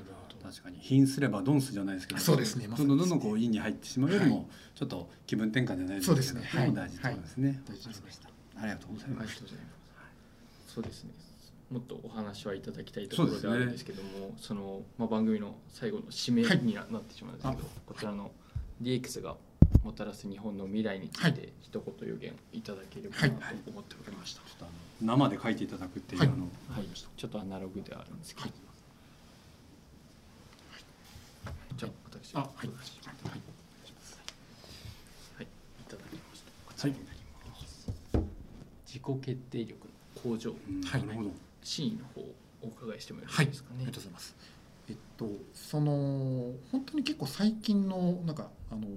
[0.43, 2.67] 確かに貧すればドンスじゃないですけどそうですね。
[2.67, 4.45] どんどんどんどんこう陰に入ってしまうよりも、はい。
[4.73, 6.41] ちょっと気分転換じゃないそうですね。
[6.43, 6.73] はい。
[6.73, 8.07] 大事ですね、大事ですね。
[8.55, 9.71] ありがとうございありがますとうございま
[10.67, 10.73] す。
[10.73, 11.11] そうですね。
[11.69, 18.31] もっとお話はいただきたいところであるんですけども、そのまあ番組の最後の締めはいにななってしまうんですけど、こちらの
[18.81, 19.35] DX が
[19.83, 24.41] もたらす日本の未来につはいいて一言予言いただければはいなと思っておりました。
[24.41, 24.73] ちょっとあの
[25.17, 28.47] 生で書いていただくっていう、はいあのはい、ちょっとアナログではあるんですけど。
[28.47, 28.53] はい
[31.75, 32.77] じゃあ私あはいはい、はい、
[35.43, 36.51] いただきました。
[36.67, 37.91] こちらになります。
[38.85, 40.51] 自己決定力の向上。
[40.51, 41.31] うんはいなるほど
[41.63, 42.25] 真意の方を
[42.61, 43.77] お伺いしてもよろしはいい、ですかね。
[43.77, 44.35] ありがとうございます。
[44.89, 48.87] えっとその本当に結構最近のなんかあの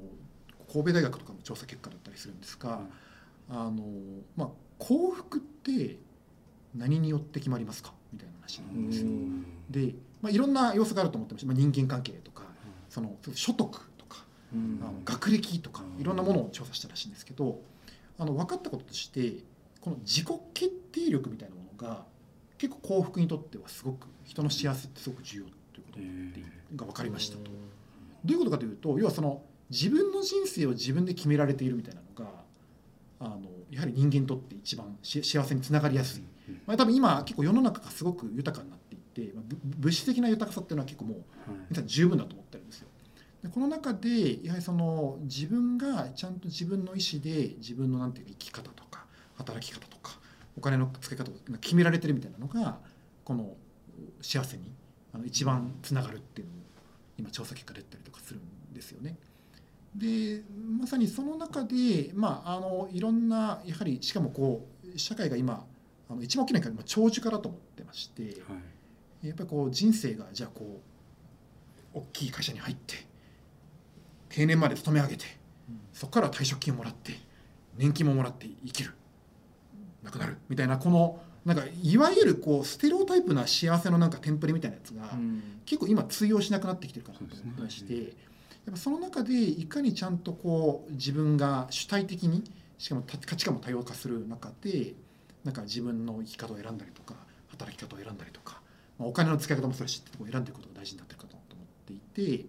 [0.77, 2.81] 神戸大学とかの調査結果だったりするんですが、
[3.49, 3.83] あの
[4.37, 4.49] まあ
[4.79, 5.97] 幸福って
[6.75, 7.95] 何によって決まりますか？
[8.13, 9.07] みたいな話なんですよ。
[9.07, 9.47] うん。
[9.71, 12.43] で、まあいろんな要素があると思ってまして、まあ人間関係とか、
[12.91, 14.79] その所得とか、うん。
[14.83, 16.01] あの学歴とかうん。
[16.03, 17.61] いろんなものを調査したらしいんですけど、
[18.19, 19.43] あの分かったこととして
[19.81, 22.05] この自己決定力みたいなものが
[22.59, 27.45] 結構幸福にとってはすごく人の幸せってすごく重要ということえが分かりましたと。
[28.25, 32.31] どういうことかというと要はその自分の人生を自分で決められているみたいなのが
[33.19, 33.41] あの
[33.71, 41.23] やはり人間にとって一番し幸せにつながりやすい、うんまあ、多分今結構世の中がすごく豊かになっていって、まあ、ぶ物質的な豊かさっていうのは結構もうー
[41.71, 42.89] 皆さん十分だと思ってるんですよ。
[43.43, 49.07] でこの中でやはりその自分がちゃんと自分の意思で自分のなんていうか生き方とか
[49.37, 50.19] 働き方とか
[50.57, 52.79] お金の使い方を決められてるみたいなのが
[53.25, 53.55] この
[54.21, 54.73] 幸せに
[55.13, 56.57] あの一番つながるっていうのを
[57.19, 59.17] 今調査結果出たりとかするんですよね。
[59.97, 60.43] で
[60.79, 65.65] まさにその中で、まあ、あのいろんなやはりしかもこう社会が今
[66.09, 68.23] あの一番大きなのは長寿化だと思ってまして。
[68.23, 68.33] はい。
[69.23, 70.81] やっぱりこう人生がじゃあこ
[71.95, 73.07] う大きい会社に入って
[74.29, 75.25] 定年まで勤め上げて
[75.93, 77.13] そこから退職金をもらって
[77.77, 78.93] 年金ももらって生きる。
[80.05, 80.37] 亡くなる。
[80.49, 85.43] みたいなこのなんかいわゆるこうステレオタイプな幸せのなんかテンプレみたいなやつがうん。
[85.65, 88.15] 結構今通用しなくなってきてるかなと思ってまして、
[88.67, 92.45] やっぱその中でいかにちゃんとこう自分が主体的に
[92.79, 94.95] しかもた価値観も多様化する中で
[95.45, 97.15] なんか自分の生き方を選んだりとか
[97.49, 98.61] 働き方を選んだりとか、
[98.99, 101.47] まあ、お金の使い方もそうだしってとこを選んでいくことが大事になってるかと思っ
[101.93, 102.47] っていて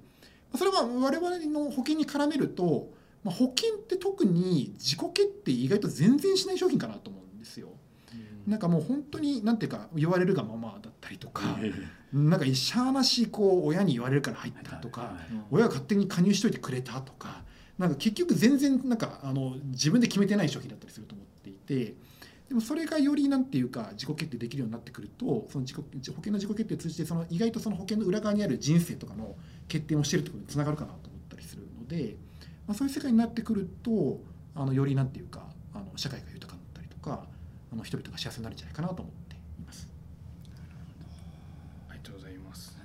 [0.55, 2.89] それは我々の保険に絡めると、
[3.24, 7.70] まあ、保険って特に自己決定意外と全然しない商品かなと思うんですよ。
[8.47, 11.57] なんかもう本当になんていうか言われるがままだったりとか、
[12.14, 15.18] なんかしゃーなしこう親に言われるから入ったとか、
[15.51, 17.43] 親が勝手に加入しといてくれたとか
[17.78, 21.95] なんか結局全然なんかあの自分で決めてない商品だったりすると思っていて
[22.47, 25.84] でもそれがよりなんていうか自己決定できるようになってくるとその自己保
[26.16, 29.36] 険の自己決定を通じてその意外とその保険の裏側にある人生とかの
[29.68, 32.16] 決定をしてるってことにつながるかなと思ったりするので、
[32.66, 34.22] まあ、そういう世界になってくると
[34.55, 35.43] あのよりなんていうか
[35.74, 37.26] あの社会が豊かになったりとか
[37.72, 39.89] あの人々が幸せになるんじゃないかなと思っています。
[41.89, 42.78] ありがとうございます。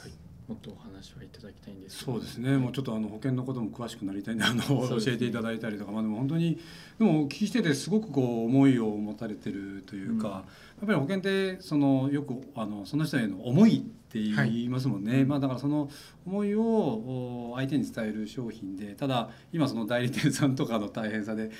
[0.00, 0.12] はい、
[0.48, 6.58] もっとお話はいただきたいんですそうですね、もうちょっとあの保険のことも詳しくなりたいんであの教えていただいたりとか、まあ、でも本当に
[6.98, 15.90] でもお聞きしててすごくこう思いを持たれてるというか、うんやっぱり保険ってそのよくあのその人への思いって言いますもんね、まあ、だからその
[16.24, 21.50] 思いをお相手に伝える商品でただ今その代理店さんとかの大変さで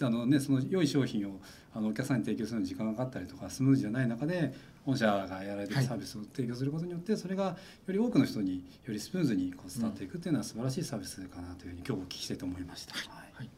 [0.00, 1.40] あの、ね、その良い商品を
[1.74, 4.54] あのお客さんに提供するのに時間がかかったりとかスムーズじゃない中で
[4.86, 7.56] 御社がやられてるサービスを提供することによってそれがよ
[7.88, 12.94] り多くの人によりスムーズにこう伝わっていくっていうのは素晴らしいサービスかなというふうに今日お聞きしてと思いました。
[12.94, 13.50] はいはい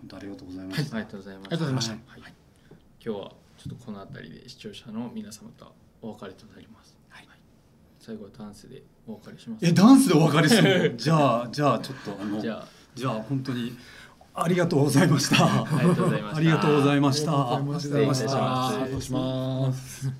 [0.00, 0.96] 本当ありがとうございました。
[0.96, 1.34] ありがとうござい。
[1.34, 1.92] ありがとうございました？
[1.92, 1.98] は
[2.28, 2.34] い
[3.04, 3.32] 今日は
[3.68, 6.96] ちょっとこの辺りで視聴者の皆様とお別れとなります。
[7.08, 7.26] はい
[7.98, 9.66] 最後はダンスでお別れします。
[9.66, 10.96] えダンスでお別れするの？
[10.98, 13.76] じゃあじゃあちょっとあのじゃあじゃあ本当に
[14.34, 15.44] ありがとうございました。
[15.44, 17.78] ありがとうございました ありがとうございました。
[17.80, 20.12] 失礼します。